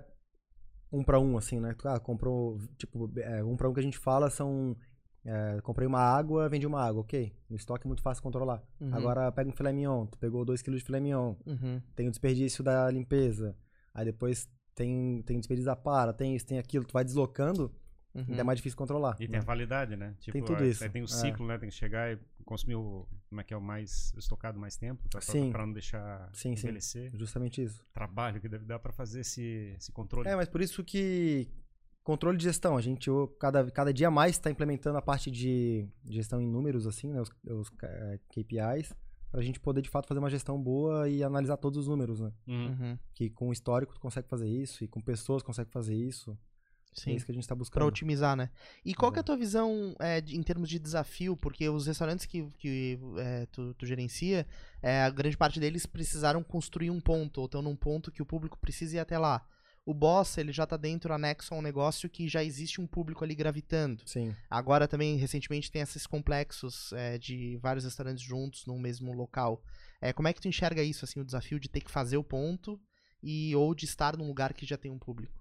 [0.93, 1.74] um pra um, assim, né?
[1.76, 4.76] Tu, Ah, comprou, tipo, é, um pra um que a gente fala são.
[5.24, 7.35] é, comprei uma água, vendi uma água, ok.
[7.51, 8.62] No estoque é muito fácil controlar.
[8.81, 8.95] Uhum.
[8.95, 11.83] Agora pega um filé mignon, tu pegou 2kg de filé mignon, Uhum.
[11.95, 13.55] tem o desperdício da limpeza,
[13.93, 14.49] aí depois
[14.79, 17.70] tem, tem desperdício da para, tem isso, tem aquilo, tu vai deslocando,
[18.14, 18.24] Uhum.
[18.29, 19.14] ainda é mais difícil controlar.
[19.20, 19.39] E tem né?
[19.39, 20.14] a validade, né?
[20.18, 21.09] Tipo, tudo a- isso, aí Tem o é.
[21.09, 21.59] ciclo, né?
[21.59, 23.07] Tem que chegar e consumir o.
[23.29, 25.51] Como é que é o mais estocado mais tempo, Sim.
[25.53, 26.66] pra não deixar Sim, sim.
[26.66, 27.11] envelhecer.
[27.14, 27.85] Justamente isso.
[27.93, 30.26] Trabalho que deve dar pra fazer esse, esse controle.
[30.29, 31.49] É, mas por isso que
[32.03, 36.41] controle de gestão, a gente cada, cada dia mais está implementando a parte de gestão
[36.41, 38.95] em números, assim, né, os, os eh, KPIs,
[39.31, 42.20] para a gente poder de fato fazer uma gestão boa e analisar todos os números,
[42.20, 42.33] né?
[42.47, 42.66] Uhum.
[42.68, 42.99] Uhum.
[43.14, 46.37] Que com o histórico tu consegue fazer isso e com pessoas consegue fazer isso.
[46.97, 47.14] É Sim.
[47.14, 47.87] isso que a gente está Pra buscando.
[47.87, 48.51] otimizar, né?
[48.85, 49.26] E qual que é a Exato.
[49.33, 51.37] tua visão é, de- em termos de desafio?
[51.37, 54.45] Porque os restaurantes que, que é, tu, tu gerencia,
[54.83, 58.26] é, a grande parte deles precisaram construir um ponto, ou estão num ponto que o
[58.26, 59.47] público precisa ir até lá.
[59.89, 63.24] O Boss, ele já tá dentro, anexo a um negócio que já existe um público
[63.24, 64.03] ali gravitando.
[64.05, 64.34] Sim.
[64.51, 69.62] Agora também, recentemente, tem esses complexos é, de vários restaurantes juntos num mesmo local.
[69.99, 72.22] É, como é que tu enxerga isso, assim, o desafio de ter que fazer o
[72.22, 72.78] ponto
[73.22, 75.32] e ou de estar num lugar que já tem um público?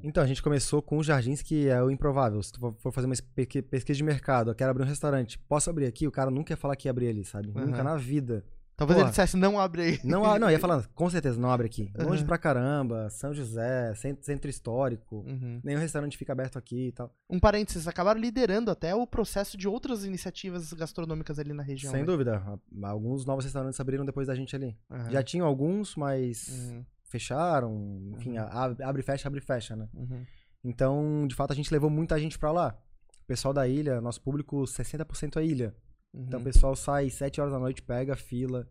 [0.00, 2.40] Então, a gente começou com os jardins, que é o improvável.
[2.42, 5.68] Se tu for- fazer uma pesqui- pesquisa de mercado, eu quero abrir um restaurante, posso
[5.70, 6.06] abrir aqui?
[6.06, 7.50] O cara nunca ia falar que ia abrir ali, sabe?
[7.50, 7.66] Aham.
[7.66, 8.44] Nunca na vida.
[8.78, 9.08] Talvez Porra.
[9.08, 10.00] ele dissesse, não abre aí.
[10.04, 11.90] Não, não, ia falar, com certeza, não abre aqui.
[11.98, 15.16] Longe pra caramba, São José, centro, centro histórico.
[15.26, 15.60] Uhum.
[15.64, 17.12] Nenhum restaurante fica aberto aqui e tal.
[17.28, 21.90] Um parênteses, acabaram liderando até o processo de outras iniciativas gastronômicas ali na região.
[21.90, 22.06] Sem né?
[22.06, 22.40] dúvida.
[22.84, 24.78] Alguns novos restaurantes abriram depois da gente ali.
[24.88, 25.10] Aham.
[25.10, 28.12] Já tinham alguns, mas Uhum, fecharam.
[28.16, 28.46] Enfim, Uhum.
[28.80, 29.88] abre, fecha, abre, fecha, né?
[29.92, 30.24] uhum.
[30.62, 32.78] Então, de fato, a gente levou muita gente pra lá.
[33.22, 35.74] O pessoal da ilha, nosso público, 60% é ilha.
[36.14, 36.44] Então, o Uhum.
[36.44, 38.68] pessoal sai 7 horas da noite, pega a fila,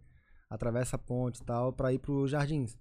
[0.49, 2.77] atravessa a ponte e tal, pra ir pros jardins.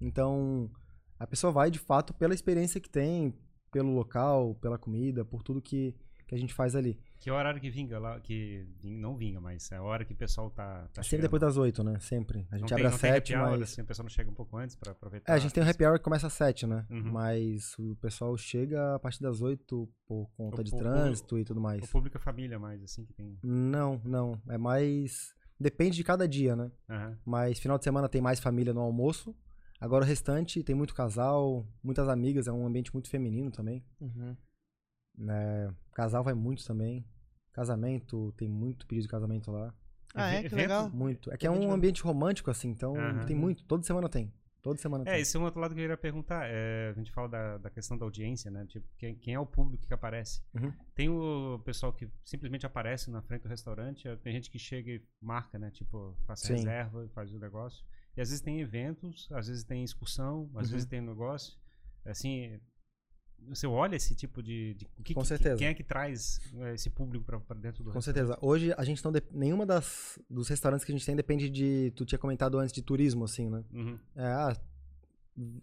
[0.00, 0.70] Então,
[1.18, 3.34] a pessoa vai, de fato, pela experiência que tem,
[3.70, 5.94] pelo local, pela comida, por tudo que,
[6.26, 6.98] que a gente faz ali.
[7.20, 10.06] Que é o horário que vinga lá, que ving- não vinga, mas é a hora
[10.06, 11.22] que o pessoal tá, tá Sempre chegando.
[11.24, 11.98] depois das 8, né?
[12.00, 12.48] Sempre.
[12.50, 13.62] A Não gente tem- abre às não tem 7, happy hour, mas...
[13.70, 15.30] assim, o pessoal não chega um pouco antes pra aproveitar.
[15.30, 16.86] É, a gente tem um happy hour que começa às 7, né?
[16.90, 17.12] Uhum.
[17.12, 21.44] Mas o pessoal chega a partir das 8 por conta O de o- trânsito e
[21.44, 21.90] tudo O mais.
[21.90, 23.38] público é família mais, assim, que tem...
[23.42, 24.40] Não, não.
[24.48, 25.34] É mais.
[25.60, 26.70] Depende de cada dia, né?
[26.88, 27.18] Aham.
[27.22, 29.36] Mas final de semana tem mais família no almoço.
[29.78, 33.84] Agora o restante tem muito casal, muitas amigas, é um ambiente muito feminino também.
[34.00, 34.34] Uhum.
[35.20, 35.72] Né?
[35.92, 37.04] Casal vai muito também.
[37.52, 39.74] Casamento, tem muito pedido de casamento lá.
[40.14, 40.42] Ah, é?
[40.48, 40.90] Que legal.
[40.90, 41.32] Muito.
[41.32, 43.26] É que é um ambiente romântico, assim, então Aham.
[43.26, 43.64] tem muito.
[43.64, 44.32] Toda semana tem.
[44.62, 45.20] Toda semana É, tem.
[45.22, 46.46] esse é um outro lado que eu queria perguntar.
[46.46, 48.66] É, a gente fala da, da questão da audiência, né?
[48.66, 50.42] Tipo, quem, quem é o público que aparece?
[50.54, 50.72] Uhum.
[50.94, 55.02] Tem o pessoal que simplesmente aparece na frente do restaurante, tem gente que chega e
[55.20, 55.70] marca, né?
[55.70, 56.54] Tipo, faz Sim.
[56.54, 57.82] reserva e faz o negócio.
[58.16, 60.72] E às vezes tem eventos, às vezes tem excursão, às Uhum.
[60.74, 61.56] vezes tem negócio.
[62.04, 62.60] Assim,
[63.48, 64.74] você olha esse tipo de.
[64.74, 65.56] de que, Com que- certeza.
[65.56, 68.38] Quem é que traz eh, esse público pra, pra dentro do Com certeza.
[68.40, 69.10] Hoje a gente não.
[69.12, 71.92] dep- Nenhuma das, dos restaurantes que a gente tem depende de.
[71.96, 73.64] Tu tinha comentado antes de turismo, assim, né?
[73.72, 73.98] Uhum.
[74.14, 74.56] É, ah,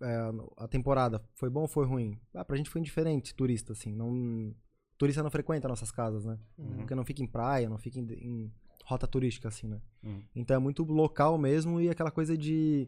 [0.02, 0.18] é,
[0.58, 2.20] a temporada foi bom ou foi ruim?
[2.34, 3.94] Ah, pra gente foi indiferente, turista, assim.
[3.94, 4.54] Não,
[4.98, 6.38] turista não frequenta nossas casas, né?
[6.58, 6.78] Uhum.
[6.78, 8.52] Porque não fica em praia, não fica em, em
[8.86, 9.80] rota turística, assim, né?
[10.04, 10.24] Uhum.
[10.36, 12.88] Então é muito local mesmo e aquela coisa de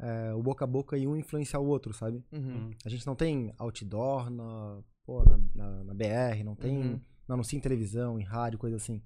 [0.00, 2.24] é, o boca a boca e um influenciar o outro, sabe?
[2.32, 2.40] Uhum.
[2.40, 2.70] Uhum.
[2.84, 6.76] A gente não tem outdoor na, pô, na, na- na BR, não tem.
[6.78, 7.00] Uhum.
[7.26, 9.02] Não anuncia em televisão, em rádio, coisa assim.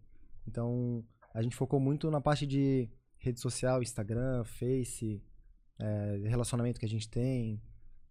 [0.47, 2.89] Então a gente focou muito na parte de
[3.19, 5.23] rede social, Instagram, Face,
[5.79, 7.61] é, relacionamento que a gente tem,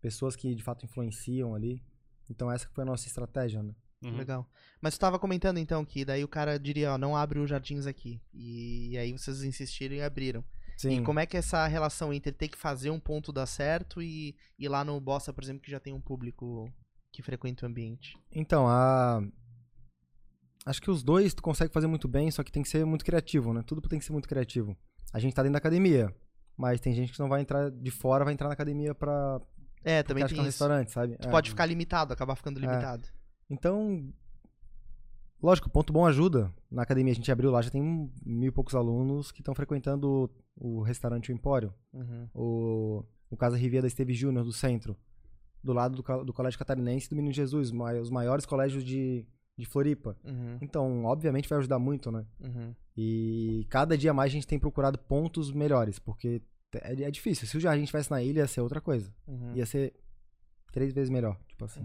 [0.01, 1.81] pessoas que de fato influenciam ali.
[2.29, 3.73] Então essa que foi a nossa estratégia, né?
[4.03, 4.17] Uhum.
[4.17, 4.49] Legal.
[4.81, 7.85] Mas tu tava comentando então que daí o cara diria, ó, não abre os jardins
[7.85, 8.19] aqui.
[8.33, 10.43] E, aí vocês insistiram e abriram.
[10.81, 10.99] Sim.
[10.99, 14.01] E como é que é essa relação entre ter que fazer um ponto dar certo
[14.01, 16.71] e ir lá no Bossa, por exemplo, que já tem um público
[17.11, 18.17] que frequenta o ambiente?
[18.31, 19.21] Então, a.
[20.65, 23.03] Acho que os dois tu consegue fazer muito bem, só que tem que ser muito
[23.03, 23.63] criativo, né?
[23.65, 24.77] Tudo tem que ser muito criativo.
[25.11, 26.13] A gente tá dentro da academia,
[26.55, 29.41] mas tem gente que não vai entrar de fora, vai entrar na academia pra.
[29.83, 31.17] É, também tem é um restaurante, sabe?
[31.17, 31.31] Tu É.
[31.31, 32.61] pode ficar limitado, acabar ficando É.
[32.61, 33.07] limitado.
[33.49, 34.13] Então,
[35.41, 36.53] lógico, ponto bom ajuda.
[36.69, 39.55] Na academia a gente abriu lá, já tem um mil e poucos alunos que estão
[39.55, 41.73] frequentando o, o restaurante o Empório.
[41.93, 42.27] Uhum.
[42.33, 44.95] O, o Casa Riviera da Esteve Júnior, do centro.
[45.63, 48.83] Do lado do, do Colégio Catarinense e do Menino Jesus, os mai- os maiores colégios
[48.83, 49.25] de,
[49.57, 50.17] de Floripa.
[50.23, 50.57] Uhum.
[50.59, 52.25] Então, obviamente vai ajudar muito, né?
[52.39, 52.73] Uhum.
[52.97, 56.41] E cada dia mais a gente tem procurado pontos melhores, porque
[56.73, 57.47] é, é difícil.
[57.47, 59.13] Se o Jardim estivesse na ilha, ia ser outra coisa.
[59.27, 59.55] Uhum.
[59.55, 59.93] Ia ser
[60.73, 61.81] três vezes melhor, tipo assim.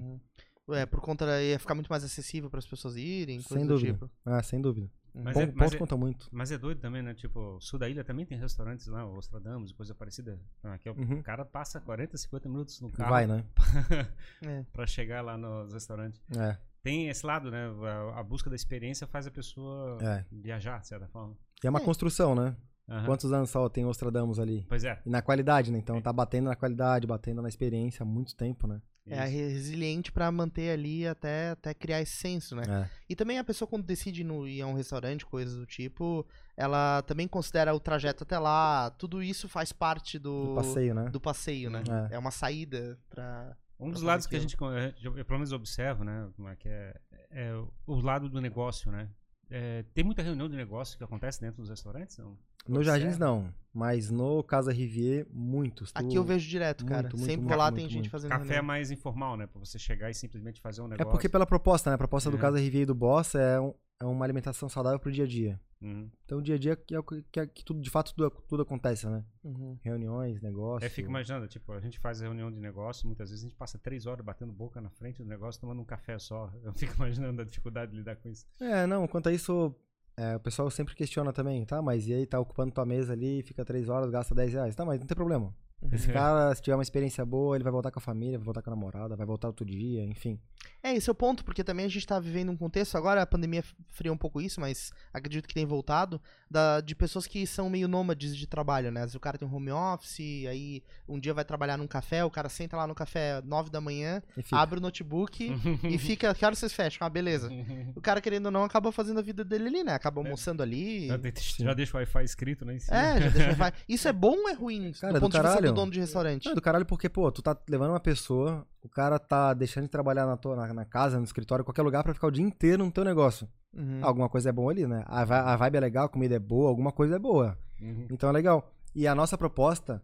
[0.69, 0.75] Uhum.
[0.75, 3.75] É, por conta ia ficar muito mais acessível para as pessoas irem, coisa Sem do
[3.75, 3.93] dúvida.
[3.93, 4.11] tipo.
[4.25, 4.91] Ah, sem dúvida.
[5.15, 6.29] Mas Pon- é- mas é- conta muito.
[6.31, 7.15] Mas é doido também, né?
[7.15, 10.39] Tipo, o sul da ilha também tem restaurantes lá, o Ostradamus, coisa parecida.
[10.59, 11.23] Então, Aqui, é o Uhum.
[11.23, 13.45] cara passa 40, 50 minutos no carro Vai, né?
[14.43, 14.65] É.
[14.73, 16.21] pra chegar lá nos restaurantes.
[16.37, 16.59] É.
[16.83, 17.67] Tem esse lado, né?
[18.15, 20.25] A, a busca da experiência faz a pessoa É.
[20.31, 21.35] viajar, de certa forma.
[21.63, 21.85] E é uma É.
[21.85, 22.55] construção, né?
[22.89, 23.07] Aham.
[23.07, 24.65] Quantos anos só tem Ostradamus ali?
[24.69, 25.01] Pois é.
[25.05, 25.79] E na qualidade, né?
[25.79, 28.81] Então tá batendo na qualidade, batendo na experiência há muito tempo, né?
[29.09, 32.63] É resiliente pra manter ali até, até criar esse senso, né?
[32.69, 32.91] É.
[33.09, 36.27] E também a pessoa quando decide no, ir a um restaurante, coisas do tipo,
[36.57, 41.09] ela também considera o trajeto até lá, tudo isso faz parte do, Do passeio, né?
[41.11, 41.83] do passeio, né?
[42.11, 42.15] É.
[42.15, 43.57] É uma saída pra...
[43.79, 44.57] Um dos lados que a gente,
[45.03, 46.95] eu pelo menos observo, né, como é que é,
[47.31, 49.09] é o- o lado do negócio, né?
[49.51, 52.17] É, tem muita reunião de negócio que acontece dentro dos restaurantes?
[52.19, 52.37] Não?
[52.69, 52.99] No Observa.
[52.99, 55.93] Jardins não, mas no Casa Rivier, muitos.
[55.93, 57.09] Tu- Aqui eu vejo direto, muito, cara.
[57.09, 58.11] muito, Sempre muito, lá, muito, tem gente muito.
[58.11, 59.47] fazendo Café é mais informal, né?
[59.47, 61.11] Pra você chegar e simplesmente fazer um É negócio.
[61.11, 61.95] porque pela proposta, né?
[61.95, 62.41] A proposta do É.
[62.41, 65.61] Casa Rivier e do Boss é, um- é uma alimentação saudável pro dia a dia.
[65.79, 66.11] Uhum.
[66.25, 68.15] Então o dia a dia que é o que, que, é- que tudo, de fato
[68.15, 69.23] tudo, tudo acontece, né?
[69.45, 69.79] Uhum.
[69.83, 70.91] Reuniões, negócios.
[70.91, 73.79] É, fico imaginando, tipo, a gente faz reunião de negócio, muitas vezes a gente passa
[73.79, 76.51] três horas batendo boca na frente do negócio, tomando um café só.
[76.65, 78.47] Eu fico imaginando a dificuldade de lidar com isso.
[78.59, 79.75] É, não, quanto a isso,
[80.17, 81.83] é, o pessoal sempre questiona também, tá?
[81.83, 84.75] Mas e aí tá ocupando tua mesa ali, fica três horas, gasta 10 reais.
[84.75, 85.55] Tá, mas não tem problema.
[85.93, 88.63] Esse cara, se tiver uma experiência boa, ele vai voltar com a família, vai voltar
[88.63, 90.41] com a namorada, vai voltar outro dia, enfim.
[90.83, 93.27] É, esse é o ponto, porque também a gente tá vivendo um contexto, agora a
[93.27, 96.21] pandemia friou um pouco isso, mas acredito que tem voltado,
[96.51, 99.07] da, de pessoas que são meio nômades de trabalho, né?
[99.15, 102.49] O cara tem um home office, aí um dia vai trabalhar num café, o cara
[102.49, 105.53] senta lá no café 9 da manhã, abre o notebook
[105.85, 107.07] e fica, que vocês fecham?
[107.07, 107.49] Ah, beleza.
[107.95, 109.93] O cara, querendo ou não, acaba fazendo a vida dele ali, né?
[109.95, 111.07] Acaba almoçando ali.
[111.09, 112.75] Já, de- já deixa o Wi-Fi escrito, né?
[112.75, 112.97] em cima.
[112.97, 113.73] É, já deixa vai.
[113.89, 114.93] Isso é bom ou é ruim?
[114.93, 116.45] Cara, do do ponto de vista do dono de restaurante.
[116.45, 119.85] Não, é do caralho porque, pô, tu tá levando uma pessoa, o cara tá deixando
[119.85, 122.45] de trabalhar na, tua, na, na casa, no escritório, qualquer lugar pra ficar o dia
[122.45, 123.49] inteiro no teu negócio.
[123.75, 124.01] Uhum.
[124.03, 125.05] Alguma coisa é boa ali, né?
[125.07, 127.59] A, a vibe é legal, a comida é boa, alguma coisa é boa.
[127.81, 128.07] Uhum.
[128.11, 128.73] Então é legal.
[128.95, 130.03] E a nossa proposta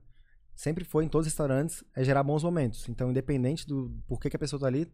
[0.54, 2.88] sempre foi, em todos os restaurantes, é gerar bons momentos.
[2.88, 4.86] Então, independente do porquê que a pessoa tá ali,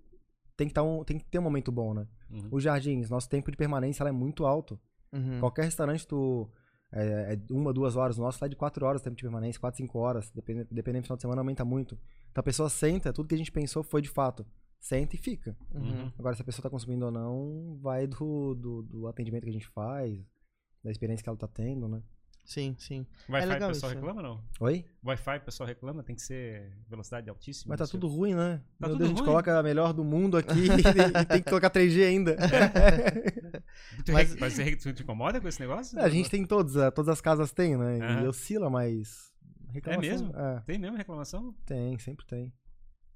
[0.56, 2.06] tem que, tá um, tem que ter um momento bom, né?
[2.30, 2.48] Uhum.
[2.50, 4.78] Os jardins, nosso tempo de permanência ela é muito alto.
[5.12, 5.40] Uhum.
[5.40, 6.50] Qualquer restaurante, tu.
[6.93, 8.18] É, é uma, duas horas.
[8.18, 10.30] O nosso lá é de quatro horas o tempo de permanência, quatro, cinco horas.
[10.30, 11.99] Dependendo, dependendo do final de semana, aumenta muito.
[12.30, 14.47] Então a pessoa senta, tudo que a gente pensou foi de fato.
[14.80, 15.57] Senta e fica.
[15.74, 16.12] Uhum.
[16.18, 19.53] Agora, se a pessoa tá consumindo ou não, vai do, do, do atendimento que a
[19.53, 20.24] gente faz,
[20.82, 22.03] da experiência que ela tá tendo, né?
[22.49, 23.07] Sim, sim.
[23.28, 24.42] Wi-Fi o legal pessoal isso, reclama não?
[24.61, 24.82] Oi?
[25.05, 27.72] Wi-Fi o pessoal reclama, tem que ser velocidade altíssima.
[27.72, 28.62] Mas tá tudo ruim, né?
[28.80, 29.26] Tá Meu tudo Deus, a gente ruim?
[29.28, 30.55] coloca a melhor do mundo aqui
[31.20, 32.36] e tem que colocar 3G ainda.
[34.05, 34.55] Tu, Mas- mas...
[34.55, 35.99] você te incomoda com esse negócio?
[35.99, 37.99] É, a gente tem todos, é, todas as casas tem, né?
[37.99, 38.28] E Aham.
[38.28, 39.30] oscila, mas.
[39.70, 40.32] reclamação- mesmo?
[40.34, 41.55] É, Tem mesmo reclamação?
[41.66, 42.53] tem, sempre tem.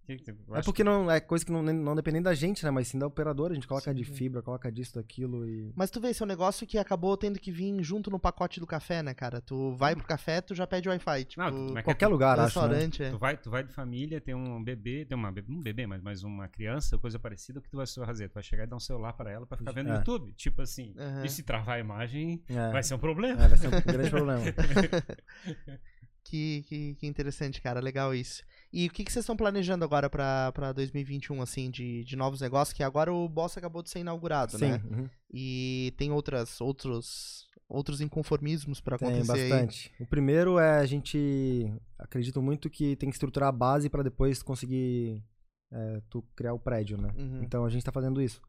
[0.09, 2.71] É porque não é coisa que não, não depende nem da gente, né?
[2.71, 3.53] Mas sim da operadora.
[3.53, 4.13] A gente coloca Sim, de sim.
[4.15, 5.73] fibra, coloca disso, daquilo e.
[5.77, 8.59] Mas tu vê, esse é um negócio que acabou tendo que vir junto no pacote
[8.61, 9.41] do café, né, cara?
[9.41, 11.25] Tu vai pro café, tu já pede Wi-Fi.
[11.25, 12.61] Tipo, Não, tu- mas Qualquer lugar, acho.
[12.61, 12.67] Né?
[12.69, 13.11] restaurante, é.
[13.11, 16.23] Tu vai, tu vai de família, tem um bebê, tem uma, um bebê, mas, mas
[16.25, 18.29] uma criança, coisa parecida, o que tu vai fazer?
[18.29, 19.97] Tu vai chegar e dar um celular pra ela pra ficar vendo É.
[19.97, 20.33] YouTube.
[20.35, 21.25] Tipo assim, Aham.
[21.25, 22.71] e se travar a imagem, É.
[22.73, 23.45] vai ser um problema.
[23.45, 24.43] É, vai ser um grande problema.
[26.25, 27.81] Que, que, que interessante, cara.
[27.81, 28.43] Legal isso.
[28.73, 32.73] E o que, que vocês estão planejando agora pra 2021, assim, de, de novos negócios?
[32.73, 34.83] Que agora o Boss acabou de ser inaugurado, Sim, né?
[34.91, 35.09] uhum.
[35.31, 39.51] E tem outras, outros, outros inconformismos tem acontecer aí.
[39.51, 39.93] bastante.
[40.01, 44.43] O primeiro é a gente acredito muito que tem que estruturar a base pra depois
[44.43, 45.23] conseguir
[45.71, 47.13] é, tu criar o prédio, né?
[47.15, 47.43] Uhum.
[47.43, 48.41] Então a gente tá fazendo isso.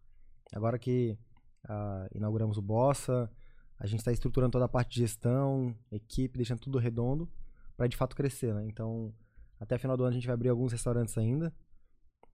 [0.53, 1.17] Agora que
[1.67, 3.29] ah, inauguramos o Bossa,
[3.77, 7.29] a gente está estruturando toda a parte de gestão, equipe, deixando tudo redondo
[7.77, 8.65] para de fato crescer, né?
[8.67, 9.13] Então,
[9.59, 11.53] até o final do ano a gente vai abrir alguns restaurantes ainda.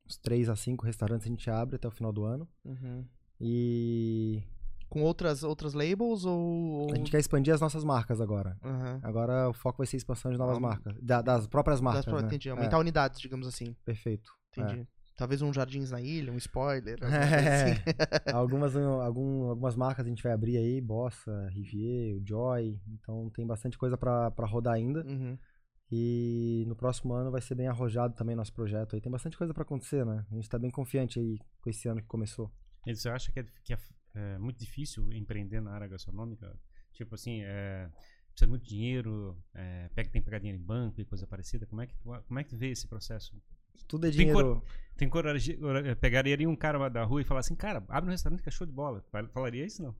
[0.06, 2.48] Uns 3 a 5 restaurantes a gente abre até o final do ano.
[2.66, 3.06] Uhum.
[3.40, 4.44] E
[4.90, 6.92] Com outras, outras labels ou...
[6.92, 8.58] a gente quer expandir as nossas marcas agora.
[8.64, 9.00] Aham.
[9.04, 10.96] Agora o foco vai ser expansão de novas Ah, marcas.
[11.02, 12.28] Da- das próprias Das marcas, pro- né?
[12.28, 12.50] Entendi.
[12.50, 13.76] É, Aumentar unidades, digamos assim.
[13.86, 14.32] perfeito.
[14.58, 14.88] Entendi.
[15.20, 16.98] Talvez um Jardins na Ilha, um spoiler.
[17.04, 17.30] alguma É.
[17.30, 17.82] coisa assim.
[18.34, 22.80] algumas, algum, algumas marcas a gente vai abrir aí, Bossa, Rivier, o Joy.
[22.88, 25.06] Então tem bastante coisa pra pra rodar ainda.
[25.06, 25.38] Uhum.
[25.92, 29.02] E no próximo ano vai ser bem arrojado também nosso projeto aí.
[29.02, 30.26] Tem bastante coisa pra acontecer, né?
[30.32, 32.52] A gente tá bem confiante aí com esse ano que começou.
[32.88, 33.78] E você acha que é, que é,
[34.16, 36.56] é muito difícil empreender na área gastronômica?
[36.94, 37.90] Tipo assim, é,
[38.32, 41.66] precisa de muito dinheiro, é, pega, tem que pegar dinheiro em banco e coisa parecida.
[41.66, 43.36] Como é que tu, como é que tu vê esse processo?
[43.88, 44.62] Tudo é dinheiro.
[44.98, 48.44] Tem coragem, eh, pegaria um cara da rua e falar assim, cara, abre um restaurante
[48.44, 49.02] que é show de bola.
[49.12, 49.96] Fal- Falaria isso não?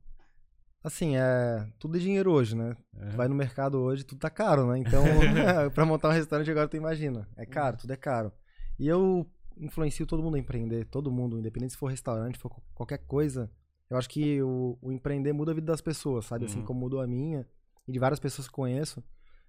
[0.82, 1.66] Assim, é.
[1.78, 2.76] Tudo é dinheiro hoje, né?
[3.10, 4.78] Tu vai no mercado hoje, tudo tá caro, né?
[4.78, 5.02] Então,
[5.74, 7.28] pra montar um restaurante agora tu imagina.
[7.36, 8.32] É caro, tudo é caro.
[8.78, 9.26] E eu
[9.58, 13.50] influencio todo mundo a empreender, todo mundo, independente se for restaurante, for qualquer coisa.
[13.90, 16.44] Eu acho que o, o empreender muda a vida das pessoas, sabe?
[16.46, 16.64] Assim Uhum.
[16.64, 17.46] como mudou a minha
[17.86, 19.02] e de várias pessoas que conheço.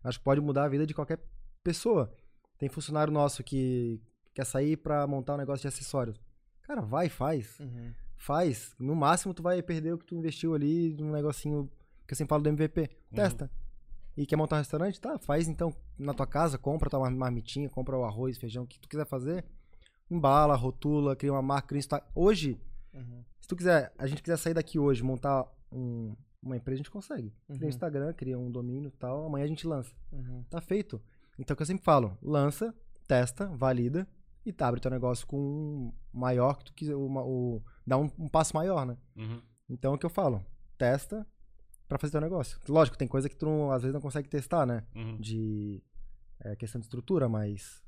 [0.03, 1.19] Acho que pode mudar a vida de qualquer
[1.63, 2.11] pessoa.
[2.57, 4.01] Tem funcionário nosso que
[4.34, 6.19] quer sair pra montar um negócio de acessórios.
[6.63, 7.59] Cara, vai, faz.
[7.59, 7.91] Uhum.
[8.15, 8.75] Faz.
[8.79, 11.69] No máximo, tu vai perder o que tu investiu ali num negocinho
[12.07, 12.89] que eu sempre falo do MVP.
[13.13, 13.49] Testa.
[14.15, 14.99] E quer montar um restaurante?
[14.99, 18.67] Tá, faz então na tua casa, compra tua mar- marmitinha, compra o arroz, feijão, o
[18.67, 19.43] que tu quiser fazer.
[20.09, 22.59] Embala, rotula, cria uma marca, cria Insta- Hoje,
[22.93, 23.23] Uhum.
[23.39, 26.13] se tu quiser, a gente quiser sair daqui hoje, montar um-
[26.43, 27.34] uma empresa, a gente consegue.
[27.47, 27.65] Cria Uhum.
[27.65, 29.93] um Instagram, cria um domínio e tal, amanhã a gente lança.
[30.11, 30.43] Uhum.
[30.49, 31.01] Tá feito.
[31.39, 32.75] Então, o que eu sempre falo, lança,
[33.07, 34.05] testa, valida
[34.46, 38.10] e tá, abre teu negócio com um maior que tu quiser, uma- o, dá um,
[38.18, 38.98] um passo maior, né?
[39.16, 39.42] Uhum.
[39.70, 40.44] Então, é o que eu falo,
[40.78, 41.26] testa
[41.88, 42.60] pra fazer teu negócio.
[42.68, 44.84] Lógico, tem coisa que tu não- às vezes não consegue testar, né?
[44.96, 45.18] Uhum.
[45.18, 45.84] De
[46.39, 47.84] é, questão de estrutura, mas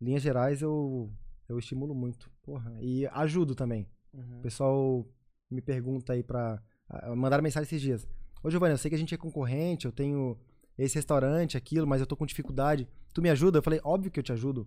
[0.00, 1.10] linhas gerais eu,
[1.48, 2.30] eu estimulo muito.
[2.42, 3.86] Porra, e ajudo também.
[4.12, 4.38] Uhum.
[4.38, 5.06] O pessoal
[5.50, 6.60] me pergunta aí pra.
[7.16, 8.06] Mandaram mensagem esses dias.
[8.42, 10.36] Ô, Giovanni, eu sei que a gente é concorrente, eu tenho
[10.76, 12.86] esse restaurante, aquilo, mas eu tô com dificuldade.
[13.14, 13.58] Tu me ajuda?
[13.58, 14.66] Eu falei, óbvio que eu te ajudo.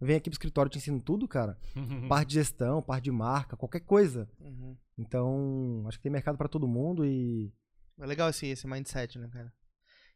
[0.00, 1.58] Vem aqui pro escritório, te ensino tudo, cara.
[2.08, 4.28] Parte de gestão, parte de marca, qualquer coisa.
[4.40, 4.76] Uhum.
[4.96, 7.52] Então, acho que tem mercado pra todo mundo e.
[7.98, 9.52] É legal esse, esse mindset, né, cara?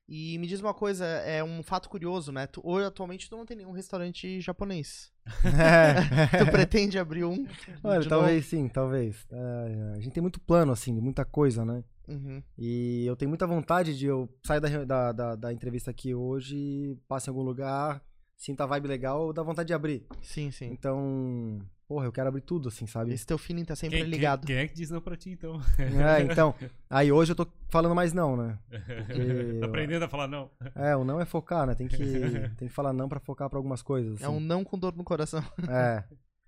[0.09, 2.47] E me diz uma coisa, é um fato curioso, né?
[2.47, 5.13] Tu, hoje, atualmente, tu não tem nenhum restaurante japonês.
[6.39, 7.47] Tu pretende abrir um?
[7.83, 9.25] Olha, talvez sim, talvez.
[9.31, 11.75] É, a gente tem muito plano, assim, de muita coisa, né?
[11.75, 11.85] novo?
[12.09, 12.43] Uhum.
[12.59, 16.99] E eu tenho muita vontade de eu sair da, da, da, da entrevista aqui hoje,
[17.09, 18.03] passe em algum lugar,
[18.43, 20.05] sinta a vibe legal, dá vontade de abrir.
[20.21, 20.67] Sim, sim.
[20.73, 23.13] Então, porra, eu quero abrir tudo, assim, sabe?
[23.13, 24.47] Esse teu feeling tá sempre Quem, quem, ligado.
[24.47, 25.61] quem é que diz não pra ti, então?
[25.79, 26.53] É, então,
[26.91, 28.59] aí hoje eu tô falando mais não, né?
[28.69, 30.51] Porque- tá aprendendo a falar não.
[30.75, 31.75] É, o não é focar, né?
[31.77, 34.21] Tem que, tem que falar não pra focar pra algumas coisas.
[34.21, 34.45] É um assim.
[34.47, 35.43] não com dor no coração.
[35.71, 36.03] É.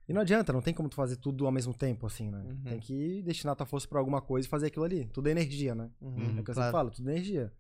[0.09, 2.39] E não adianta, não tem como tu fazer tudo ao mesmo tempo, assim, né?
[2.45, 2.63] Uhum.
[2.71, 5.07] Tem que destinar tua força pra alguma coisa e fazer aquilo ali.
[5.07, 5.89] Tudo é energia, né?
[6.01, 7.53] Uhum, É o que eu sempre falo, tudo é energia.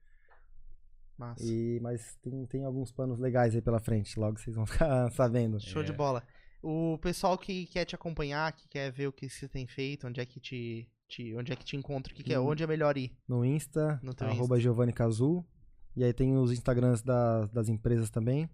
[1.19, 1.45] Massa.
[1.45, 5.61] E, mas tem, tem alguns planos legais aí pela frente, logo vocês vão ficar sabendo.
[5.61, 5.95] Show de É.
[5.95, 6.23] bola.
[6.63, 10.21] O pessoal que quer te acompanhar, que quer ver o que você tem feito, onde
[10.21, 12.47] é que te, te- onde é que te encontra, o que, que é, Hum.
[12.49, 13.13] onde é melhor ir?
[13.29, 15.45] No Insta, No teu arroba Giovanni Cazu.
[15.97, 18.49] E aí tem os Instagrams das, das empresas também.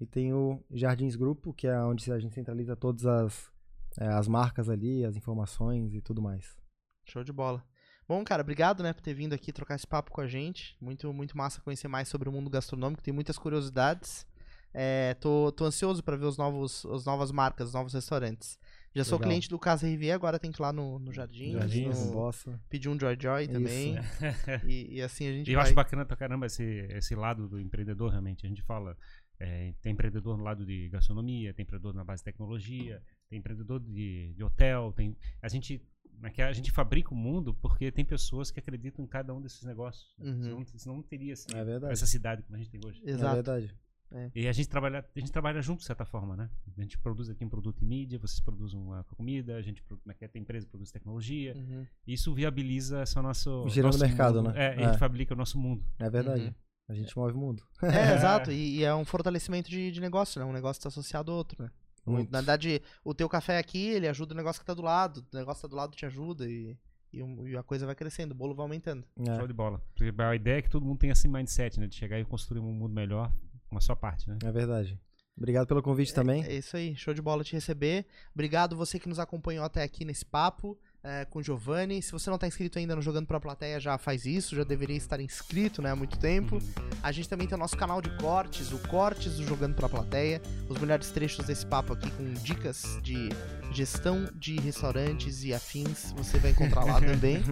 [0.00, 3.50] E tem o Jardins Grupo, que é onde a gente centraliza todas as,
[3.98, 6.56] é, as marcas ali, as informações e tudo mais.
[7.04, 7.62] Show de bola.
[8.08, 10.76] Bom, cara, obrigado, né, por ter vindo aqui trocar esse papo com a gente.
[10.80, 13.02] Muito, muito massa conhecer mais sobre o mundo gastronômico.
[13.02, 14.26] Tem muitas curiosidades.
[14.72, 18.58] É, tô, tô ansioso para ver os novos, as novas marcas, os novos restaurantes.
[18.94, 19.30] Já sou Legal.
[19.30, 22.60] cliente do Casa Rivier, agora tem que ir lá no, no Jardim, Jardins, no Bossa.
[22.68, 23.52] pedir um Joy Joy Isso.
[23.52, 23.96] também.
[24.66, 25.64] E, e assim a gente eu vai...
[25.64, 28.46] acho bacana pra caramba esse, esse lado do empreendedor, realmente.
[28.46, 28.96] A gente fala,
[29.38, 33.80] É, tem empreendedor no lado de gastronomia, tem empreendedor na base de tecnologia, tem empreendedor
[33.80, 35.82] de, de hotel, tem a gente
[36.22, 39.62] é a gente fabrica o mundo porque tem pessoas que acreditam em cada um desses
[39.62, 40.14] negócios.
[40.18, 40.42] Uhum.
[40.42, 43.00] Senão, senão não teria assim, é essa cidade como a gente tem hoje.
[43.04, 43.32] Exato.
[43.32, 43.74] É verdade.
[44.12, 44.30] É.
[44.34, 46.48] E a gente trabalha, a gente trabalha junto de certa forma, né?
[46.76, 49.82] A gente produz aqui um produto em mídia, vocês produzem uma comida, a gente
[50.20, 51.54] é tem empresa que produz tecnologia.
[51.56, 51.86] Uhum.
[52.06, 54.52] Isso viabiliza essa nosso girando nosso mercado, mundo.
[54.52, 54.64] né?
[54.64, 55.84] É, é, a gente fabrica o nosso mundo.
[55.98, 56.44] É verdade.
[56.44, 56.54] Uhum.
[56.88, 57.64] A gente move o mundo.
[57.82, 58.52] É, exato.
[58.52, 60.46] E, e, é um fortalecimento de, de negócio, né?
[60.46, 61.70] Um negócio está associado ao outro, né?
[62.06, 62.30] Muito.
[62.30, 65.26] Na verdade, o teu café aqui, ele ajuda o negócio que está do lado.
[65.32, 66.76] O negócio que tá do lado te ajuda e,
[67.12, 69.04] e, e, a coisa vai crescendo, o bolo vai aumentando.
[69.18, 69.36] É.
[69.36, 69.82] Show de bola.
[70.18, 71.86] A ideia é que todo mundo tenha esse mindset, né?
[71.86, 73.32] De chegar e construir um mundo melhor
[73.68, 74.38] com a sua parte, né?
[74.44, 74.98] É verdade.
[75.36, 76.42] Obrigado pelo convite também.
[76.44, 78.06] É, é, isso aí, show de bola te receber.
[78.34, 82.02] Obrigado você que nos acompanhou até aqui nesse papo é, com o Giovanni.
[82.02, 84.96] Se você não está inscrito ainda no Jogando Pra Plateia, já faz isso, já deveria
[84.96, 86.58] estar inscrito né, há muito tempo.
[87.02, 90.42] A gente também tem o nosso canal de cortes, o Cortes do Jogando Pra Plateia.
[90.68, 93.28] Os melhores trechos desse papo aqui com dicas de
[93.72, 97.42] gestão de restaurantes e afins, você vai encontrar lá também.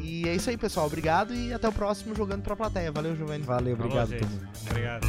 [0.00, 0.86] E é isso aí, pessoal.
[0.86, 2.90] Obrigado e até o próximo Jogando Pra Plateia.
[2.90, 3.44] Valeu, Giovanni.
[3.44, 4.10] Valeu, obrigado.
[4.10, 4.38] Falou,
[4.70, 5.04] obrigado.